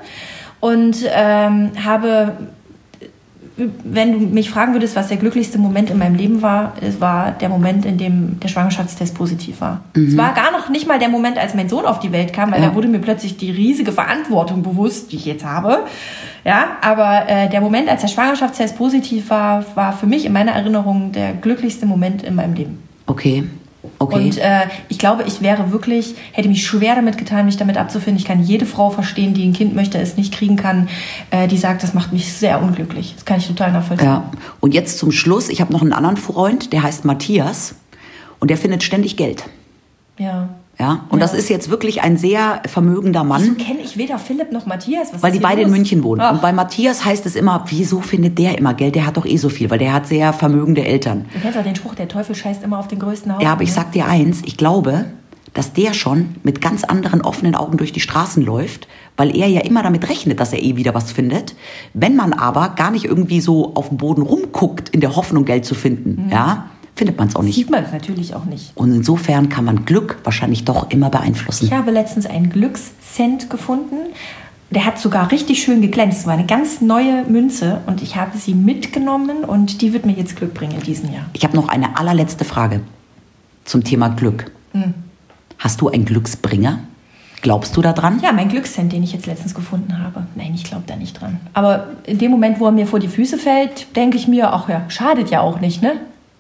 und 0.60 0.98
ähm, 1.10 1.72
habe 1.86 2.34
wenn 3.58 4.12
du 4.12 4.20
mich 4.20 4.50
fragen 4.50 4.74
würdest, 4.74 4.96
was 4.98 5.08
der 5.08 5.18
glücklichste 5.18 5.58
Moment 5.58 5.90
in 5.90 5.98
meinem 5.98 6.16
Leben 6.16 6.42
war, 6.42 6.74
es 6.82 7.00
war 7.00 7.32
der 7.32 7.48
Moment, 7.48 7.86
in 7.86 7.98
dem 7.98 8.40
der 8.42 8.50
Schwangerschaftstest 8.50 9.16
positiv 9.16 9.62
war. 9.62 9.82
Es 9.94 10.18
war 10.18 10.34
gar 10.34 10.52
noch 10.52 10.68
nicht 10.70 10.88
mal 10.88 11.00
der 11.00 11.08
Moment, 11.08 11.38
als 11.38 11.54
mein 11.54 11.70
Sohn 11.70 11.86
auf 11.86 12.00
die 12.00 12.12
Welt 12.12 12.34
kam, 12.34 12.52
weil 12.52 12.62
Ja. 12.62 12.70
da 12.70 12.76
wurde 12.76 12.90
mir 12.90 13.00
plötzlich 13.00 13.38
die 13.38 13.52
riesige 13.52 13.94
Verantwortung 13.94 14.62
bewusst, 14.62 15.12
die 15.12 15.16
ich 15.16 15.26
jetzt 15.26 15.46
habe. 15.46 15.86
Ja, 16.44 16.78
aber 16.82 17.30
äh, 17.30 17.50
der 17.50 17.62
Moment, 17.62 17.88
als 17.90 18.02
der 18.02 18.10
Schwangerschaftstest 18.10 18.78
positiv 18.78 19.30
war, 19.30 19.64
war 19.76 19.94
für 19.94 20.06
mich 20.06 20.26
in 20.26 20.34
meiner 20.34 20.52
Erinnerung 20.52 21.12
der 21.14 21.34
glücklichste 21.34 21.86
Moment 21.86 22.24
in 22.24 22.36
meinem 22.36 22.54
Leben. 22.56 22.80
Okay. 23.08 23.44
Okay. 24.00 24.16
Und 24.16 24.38
äh, 24.38 24.68
ich 24.90 25.00
glaube, 25.00 25.24
ich 25.24 25.42
wäre 25.42 25.72
wirklich, 25.72 26.16
hätte 26.32 26.50
mich 26.50 26.66
schwer 26.66 26.96
damit 26.96 27.18
getan, 27.18 27.46
mich 27.46 27.58
damit 27.58 27.78
abzufinden. 27.78 28.20
Ich 28.20 28.26
kann 28.26 28.44
jede 28.44 28.66
Frau 28.66 28.90
verstehen, 28.90 29.34
die 29.34 29.46
ein 29.46 29.54
Kind 29.54 29.76
möchte, 29.76 29.98
es 29.98 30.18
nicht 30.18 30.34
kriegen 30.34 30.56
kann, 30.56 30.90
äh, 31.32 31.48
die 31.48 31.58
sagt, 31.58 31.84
das 31.84 31.94
macht 31.94 32.14
mich 32.14 32.34
sehr 32.34 32.62
unglücklich. 32.62 33.14
Das 33.16 33.26
kann 33.26 33.38
ich 33.38 33.48
total 33.48 33.72
nachvollziehen. 33.72 34.08
Ja. 34.08 34.32
Und 34.60 34.74
jetzt 34.74 34.98
zum 34.98 35.12
Schluss, 35.12 35.50
ich 35.50 35.62
habe 35.62 35.74
noch 35.74 35.82
einen 35.82 35.94
anderen 35.94 36.18
Freund, 36.18 36.74
der 36.74 36.84
heißt 36.84 37.06
Matthias 37.06 37.76
und 38.40 38.50
der 38.50 38.58
findet 38.58 38.84
ständig 38.84 39.18
Geld. 39.18 39.44
Ja. 40.18 40.50
Ja, 40.80 41.06
und 41.10 41.20
Ja. 41.20 41.26
das 41.26 41.34
ist 41.34 41.50
jetzt 41.50 41.70
wirklich 41.70 42.02
ein 42.02 42.18
sehr 42.18 42.62
vermögender 42.68 43.22
Wieso 43.22 43.52
Mann, 43.52 43.58
kenne 43.58 43.80
ich 43.82 43.98
weder 43.98 44.20
Philipp 44.20 44.52
noch 44.52 44.66
Matthias? 44.66 45.14
Was 45.14 45.24
weil 45.24 45.32
die 45.32 45.40
beide 45.40 45.62
in 45.62 45.68
los? 45.70 45.78
München 45.78 46.04
wohnen. 46.04 46.22
Ach, 46.22 46.34
Und 46.34 46.42
bei 46.42 46.52
Matthias 46.52 47.06
heißt 47.06 47.26
es 47.26 47.36
immer, 47.36 47.64
wieso 47.70 48.02
findet 48.02 48.38
der 48.38 48.58
immer 48.58 48.74
Geld? 48.74 48.96
Der 48.96 49.06
hat 49.06 49.16
doch 49.18 49.26
eh 49.26 49.38
so 49.38 49.50
viel, 49.50 49.70
weil 49.70 49.80
der 49.80 49.94
hat 49.94 50.08
sehr 50.08 50.34
vermögende 50.34 50.84
Eltern. 50.84 51.26
du 51.34 51.40
kennst 51.40 51.58
auch 51.58 51.64
den 51.64 51.76
Spruch, 51.76 51.96
der 51.96 52.08
Teufel 52.08 52.36
scheißt 52.36 52.64
immer 52.64 52.78
auf 52.80 52.88
den 52.88 53.00
größten 53.00 53.32
Haufen. 53.34 53.44
Ja, 53.44 53.54
aber 53.54 53.64
ich 53.64 53.70
ne? 53.70 53.76
sag 53.76 53.92
dir 53.94 54.06
eins, 54.08 54.42
ich 54.46 54.58
glaube, 54.58 55.06
dass 55.54 55.72
der 55.72 55.94
schon 55.94 56.36
mit 56.44 56.60
ganz 56.60 56.84
anderen 56.84 57.22
offenen 57.22 57.56
Augen 57.56 57.78
durch 57.78 57.94
die 57.94 58.02
Straßen 58.02 58.44
läuft, 58.44 58.90
weil 59.16 59.34
er 59.34 59.48
ja 59.48 59.62
immer 59.62 59.82
damit 59.82 60.10
rechnet, 60.10 60.42
dass 60.42 60.52
er 60.52 60.62
eh 60.62 60.76
wieder 60.76 60.94
was 60.94 61.14
findet. 61.14 61.56
Wenn 61.94 62.18
man 62.18 62.34
aber 62.34 62.74
gar 62.76 62.92
nicht 62.92 63.06
irgendwie 63.06 63.40
so 63.40 63.74
auf 63.76 63.88
dem 63.88 63.98
Boden 63.98 64.22
rumguckt, 64.22 64.90
in 64.90 65.00
der 65.00 65.16
Hoffnung, 65.16 65.46
Geld 65.46 65.64
zu 65.64 65.74
finden, 65.74 66.28
ja, 66.30 66.66
findet 66.96 67.18
man 67.18 67.28
es 67.28 67.36
auch 67.36 67.44
nicht. 67.44 67.56
Sieht 67.56 67.70
man 67.70 67.84
es 67.84 67.92
natürlich 67.92 68.36
auch 68.36 68.46
nicht. 68.46 68.72
Und 68.76 68.94
insofern 68.94 69.50
kann 69.50 69.66
man 69.66 69.86
Glück 69.86 70.18
wahrscheinlich 70.24 70.66
doch 70.66 70.90
immer 70.90 71.10
beeinflussen. 71.10 71.66
Ich 71.66 71.74
habe 71.74 71.92
letztens 71.92 72.26
einen 72.26 72.50
Glückscent 72.50 73.50
gefunden. 73.50 73.98
Der 74.72 74.86
hat 74.86 74.98
sogar 74.98 75.32
richtig 75.32 75.62
schön 75.62 75.82
geglänzt. 75.82 76.22
Es 76.22 76.26
war 76.26 76.34
eine 76.34 76.46
ganz 76.46 76.82
neue 76.82 77.24
Münze 77.26 77.82
und 77.86 78.02
ich 78.02 78.16
habe 78.16 78.38
sie 78.38 78.54
mitgenommen 78.54 79.44
und 79.44 79.82
die 79.82 79.94
wird 79.94 80.06
mir 80.06 80.14
jetzt 80.14 80.36
Glück 80.36 80.54
bringen 80.54 80.74
in 80.74 80.82
diesem 80.82 81.14
Jahr. 81.14 81.26
Ich 81.34 81.44
habe 81.44 81.56
noch 81.56 81.68
eine 81.68 81.98
allerletzte 81.98 82.46
Frage 82.46 82.82
zum 83.64 83.84
Thema 83.84 84.10
Glück. 84.10 84.52
Hm. 84.72 84.94
Hast 85.60 85.82
du 85.82 85.90
einen 85.90 86.06
Glücksbringer? 86.06 86.80
Glaubst 87.42 87.78
du 87.78 87.82
daran? 87.82 88.20
Ja, 88.22 88.32
mein 88.32 88.50
Glückscent, 88.50 88.92
den 88.92 89.04
ich 89.04 89.14
jetzt 89.14 89.28
letztens 89.28 89.54
gefunden 89.54 90.00
habe. 90.00 90.26
Nein, 90.36 90.54
ich 90.56 90.64
glaube 90.64 90.84
da 90.88 90.96
nicht 90.96 91.22
dran. 91.22 91.40
Aber 91.54 91.90
in 92.06 92.18
dem 92.18 92.32
Moment, 92.32 92.60
wo 92.60 92.66
er 92.66 92.72
mir 92.72 92.88
vor 92.88 93.00
die 93.00 93.08
Füße 93.08 93.38
fällt, 93.38 93.96
denke 93.96 94.18
ich 94.18 94.28
mir, 94.28 94.52
ach 94.52 94.68
ja, 94.68 94.90
schadet 94.90 95.30
ja 95.30 95.42
auch 95.42 95.60
nicht, 95.60 95.84
ne? 95.84 95.94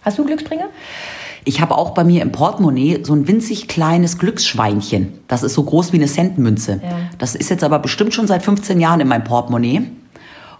Hast 0.05 0.17
du 0.17 0.23
Glücksbringer? 0.23 0.67
Ich 1.43 1.61
habe 1.61 1.77
auch 1.77 1.91
bei 1.91 2.03
mir 2.03 2.21
im 2.21 2.31
Portemonnaie 2.31 2.99
so 3.03 3.13
ein 3.13 3.27
winzig 3.27 3.67
kleines 3.67 4.17
Glücksschweinchen. 4.17 5.13
Das 5.27 5.43
ist 5.43 5.53
so 5.53 5.63
groß 5.63 5.91
wie 5.93 5.97
eine 5.97 6.07
Centmünze. 6.07 6.79
Ja. 6.83 6.89
Das 7.17 7.35
ist 7.35 7.49
jetzt 7.49 7.63
aber 7.63 7.79
bestimmt 7.79 8.13
schon 8.13 8.25
seit 8.27 8.41
15 8.43 8.79
Jahren 8.79 8.99
in 8.99 9.07
meinem 9.07 9.23
Portemonnaie. 9.23 9.83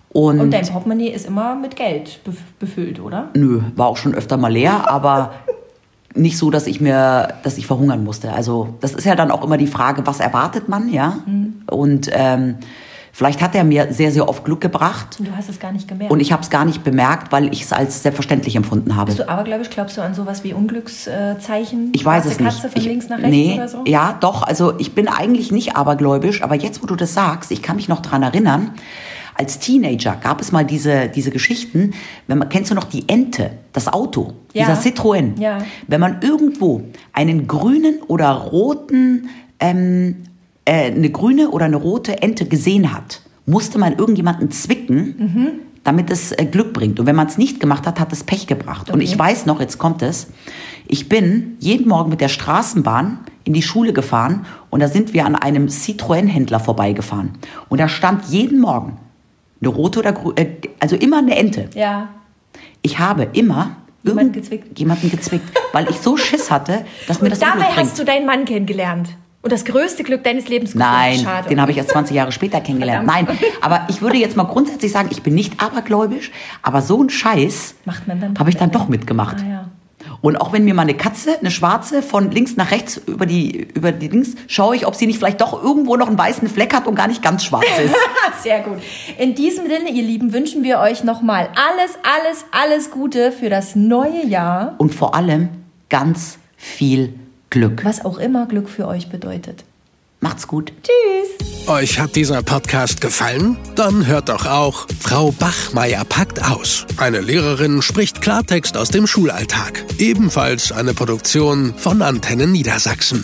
Und, 0.10 0.39
Und 0.39 0.51
dein 0.51 0.65
Portemonnaie 0.67 1.10
ist 1.10 1.25
immer 1.27 1.55
mit 1.55 1.75
Geld 1.75 2.19
bef- 2.25 2.38
befüllt, 2.60 2.99
oder? 2.99 3.29
nö, 3.36 3.62
war 3.75 3.88
auch 3.88 3.97
schon 3.97 4.13
öfter 4.15 4.38
mal 4.38 4.51
leer, 4.51 4.89
aber 4.89 5.34
nicht 6.13 6.38
so, 6.38 6.49
dass 6.51 6.67
ich 6.67 6.79
mir, 6.79 7.29
dass 7.43 7.58
ich 7.58 7.67
verhungern 7.67 8.03
musste. 8.03 8.31
Also 8.31 8.75
das 8.79 8.93
ist 8.93 9.05
ja 9.05 9.15
dann 9.15 9.31
auch 9.31 9.43
immer 9.43 9.58
die 9.58 9.67
Frage, 9.67 10.05
was 10.08 10.19
erwartet 10.21 10.69
man, 10.69 10.88
ja? 10.93 11.17
Mhm. 11.25 11.55
Und 11.69 12.10
ähm, 12.13 12.55
vielleicht 13.15 13.41
hat 13.41 13.56
er 13.56 13.63
mir 13.63 13.93
sehr, 13.93 14.12
sehr 14.12 14.28
oft 14.28 14.43
Glück 14.43 14.60
gebracht. 14.60 15.15
Und 15.19 15.30
du 15.30 15.38
hast 15.38 15.47
es 15.47 15.58
gar 15.58 15.71
nicht 15.71 15.88
gemerkt. 15.88 16.12
Und 16.12 16.19
ich 16.19 16.34
habe 16.34 16.43
es 16.43 16.49
gar 16.49 16.65
nicht 16.65 16.84
bemerkt, 16.84 17.32
weil 17.32 17.51
ich 17.54 17.62
es 17.63 17.71
als 17.71 18.04
selbstverständlich 18.04 18.58
empfunden 18.58 18.97
habe. 18.97 19.06
Bist 19.06 19.19
du 19.19 19.30
abergläubisch? 19.30 19.69
Glaubst 19.69 19.95
du 19.95 20.01
an 20.01 20.13
sowas 20.13 20.43
wie 20.43 20.54
Unglückszeichen? 20.54 21.91
Ich 21.95 22.04
weiß 22.04 22.25
es 22.25 22.39
nicht. 22.41 22.56
Katze 22.56 22.69
von 22.69 22.82
ich, 22.82 22.86
links 22.86 23.08
nach 23.08 23.19
rechts 23.19 23.32
nee, 23.32 23.54
oder 23.56 23.69
so? 23.69 23.84
Ja, 23.86 24.17
doch. 24.19 24.43
Also 24.43 24.78
ich 24.80 24.93
bin 24.95 25.08
eigentlich 25.08 25.54
nicht 25.54 25.78
abergläubisch, 25.78 26.43
aber 26.43 26.56
jetzt, 26.56 26.84
wo 26.84 26.88
du 26.88 26.97
das 26.97 27.13
sagst, 27.13 27.51
ich 27.51 27.62
kann 27.62 27.78
mich 27.78 27.88
noch 27.88 28.01
dran 28.01 28.21
erinnern. 28.21 28.71
Als 29.34 29.60
Teenager 29.60 30.17
gab 30.21 30.41
es 30.41 30.51
mal 30.51 30.65
diese, 30.65 31.08
diese 31.08 31.32
Geschichten, 31.32 31.93
wenn 32.28 32.38
man, 32.38 32.49
kennst 32.49 32.71
du 32.71 32.75
noch 32.75 32.86
die 32.86 33.08
Ente, 33.08 33.51
das 33.71 33.88
Auto, 33.88 34.34
Ja. 34.51 34.65
dieser 34.65 34.82
Citroën. 34.82 35.39
Ja. 35.39 35.60
Wenn 35.88 36.01
man 36.01 36.21
irgendwo 36.21 36.82
einen 37.13 37.47
grünen 37.47 38.01
oder 38.08 38.32
roten, 38.32 39.30
ähm, 39.62 40.23
äh, 40.65 40.91
eine 40.91 41.10
grüne 41.10 41.49
oder 41.51 41.65
eine 41.65 41.75
rote 41.78 42.21
Ente 42.21 42.45
gesehen 42.45 42.93
hat, 42.93 43.21
musste 43.45 43.78
man 43.78 43.93
irgendjemanden 43.97 44.51
zwicken, 44.51 45.15
Mhm. 45.17 45.47
damit 45.84 46.10
es 46.10 46.32
äh, 46.32 46.45
Glück 46.45 46.73
bringt. 46.73 46.99
Und 46.99 47.06
wenn 47.06 47.15
man 47.15 47.28
es 47.28 47.38
nicht 47.38 47.60
gemacht 47.60 47.86
hat, 47.86 47.99
hat 47.99 48.12
es 48.12 48.23
Pech 48.23 48.47
gebracht. 48.47 48.89
Und 48.89 48.95
Okay. 48.95 49.04
ich 49.04 49.17
weiß 49.17 49.45
noch, 49.45 49.60
jetzt 49.60 49.78
kommt 49.78 50.01
es, 50.01 50.28
ich 50.88 51.08
bin 51.10 51.56
jeden 51.60 51.88
Morgen 51.88 52.10
mit 52.10 52.21
der 52.21 52.30
Straßenbahn 52.30 53.19
in 53.43 53.54
die 53.54 53.62
Schule 53.62 53.93
gefahren 53.93 54.45
und 54.71 54.80
da 54.80 54.88
sind 54.88 55.13
wir 55.13 55.25
an 55.25 55.36
einem 55.36 55.67
Citroën-Händler 55.67 56.60
vorbeigefahren. 56.60 57.32
Und 57.69 57.80
da 57.80 57.88
stand 57.88 58.25
jeden 58.25 58.60
Morgen 58.60 58.97
eine 59.62 59.69
rote 59.69 59.99
oder 59.99 60.12
grü- 60.12 60.38
äh, 60.39 60.47
also 60.80 60.95
immer 60.95 61.19
eine 61.19 61.36
Ente. 61.36 61.69
Ja. 61.75 62.10
Ich 62.82 62.97
habe 62.99 63.28
immer 63.34 63.75
Jemanden 64.04 64.34
irgend- 64.34 64.34
gezwickt. 64.34 64.80
jemanden 64.80 65.10
gezwickt, 65.12 65.45
weil 65.73 65.88
ich 65.89 65.97
so 65.99 66.17
Schiss 66.17 66.49
hatte, 66.51 66.86
dass 67.08 67.21
mir 67.21 67.30
das 67.30 67.39
Dabei 67.39 67.65
hast 67.75 67.97
du 67.99 68.04
deinen 68.06 68.25
Mann 68.25 68.45
kennengelernt. 68.45 69.10
Und 69.45 69.51
das 69.51 69.63
größte 69.63 70.03
Glück 70.03 70.23
deines 70.23 70.47
Lebens 70.47 70.71
gefunden. 70.71 70.91
Nein, 70.91 71.19
Schade. 71.19 71.49
den 71.49 71.62
habe 71.62 71.69
ich 71.69 71.77
erst 71.77 71.91
20 71.91 72.15
Jahre 72.15 72.31
später 72.31 72.62
kennengelernt. 72.62 73.05
Nein, 73.05 73.27
Verdammt. 73.27 73.45
aber 73.62 73.81
ich 73.89 74.01
würde 74.01 74.17
jetzt 74.17 74.36
mal 74.36 74.45
grundsätzlich 74.45 74.91
sagen, 74.91 75.10
ich 75.12 75.21
bin 75.21 75.36
nicht 75.36 75.62
abergläubisch, 75.62 76.31
aber 76.63 76.81
so 76.81 76.99
einen 76.99 77.12
Scheiß 77.12 77.75
habe 78.39 78.49
ich 78.49 78.58
dann 78.58 78.71
doch 78.71 78.88
mitgemacht. 78.88 79.38
Ah, 79.41 79.47
ja. 79.47 79.69
Und 80.21 80.38
auch 80.38 80.51
wenn 80.51 80.65
mir 80.65 80.73
mal 80.73 80.81
eine 80.81 80.95
Katze, 80.95 81.38
eine 81.39 81.51
schwarze, 81.51 82.01
von 82.01 82.31
links 82.31 82.55
nach 82.55 82.71
rechts 82.71 82.97
über 83.05 83.27
die, 83.27 83.67
über 83.75 83.91
die 83.91 84.08
Links, 84.08 84.34
schaue 84.47 84.75
ich, 84.77 84.88
ob 84.88 84.95
sie 84.95 85.05
nicht 85.05 85.19
vielleicht 85.19 85.41
doch 85.41 85.62
irgendwo 85.62 85.95
noch 85.95 86.08
einen 86.08 86.17
weißen 86.17 86.47
Fleck 86.49 86.73
hat 86.73 86.88
und 86.88 86.95
gar 86.95 87.08
nicht 87.08 87.21
ganz 87.21 87.43
schwarz 87.43 87.65
ist. 87.84 87.93
Sehr 88.41 88.62
gut. 88.62 88.79
In 89.19 89.36
diesem 89.36 89.67
Sinne, 89.67 89.91
ihr 89.91 90.01
Lieben, 90.01 90.34
wünschen 90.34 90.63
wir 90.63 90.79
euch 90.79 91.03
nochmal 91.03 91.49
alles, 91.53 91.99
alles, 92.01 92.45
alles 92.49 92.89
Gute 92.89 93.31
für 93.31 93.51
das 93.51 93.75
neue 93.75 94.25
Jahr. 94.25 94.73
und 94.79 94.95
vor 94.95 95.13
allem 95.13 95.49
ganz 95.89 96.39
viel 96.58 97.10
Glück. 97.10 97.24
Was 97.84 98.03
auch 98.03 98.17
immer 98.17 98.45
Glück 98.47 98.69
für 98.69 98.88
euch 98.88 99.10
bedeutet. 99.10 99.63
Macht's 100.19 100.47
gut. 100.47 100.73
Tschüss. 100.81 101.67
Euch 101.67 101.99
hat 101.99 102.15
dieser 102.15 102.41
Podcast 102.41 103.01
gefallen? 103.01 103.58
Dann 103.75 104.08
hört 104.08 104.29
doch 104.29 104.45
auch 104.45 104.88
Frau 104.99 105.31
Bachmeier 105.31 106.03
packt 106.03 106.43
aus. 106.43 106.86
Eine 106.97 107.21
Lehrerin 107.21 107.81
spricht 107.81 108.21
Klartext 108.21 108.77
aus 108.77 108.89
dem 108.89 109.08
Schulalltag. 109.08 109.84
Ebenfalls 109.99 110.71
eine 110.71 110.93
Produktion 110.93 111.73
von 111.75 112.01
Antennen 112.01 112.51
Niedersachsen. 112.51 113.23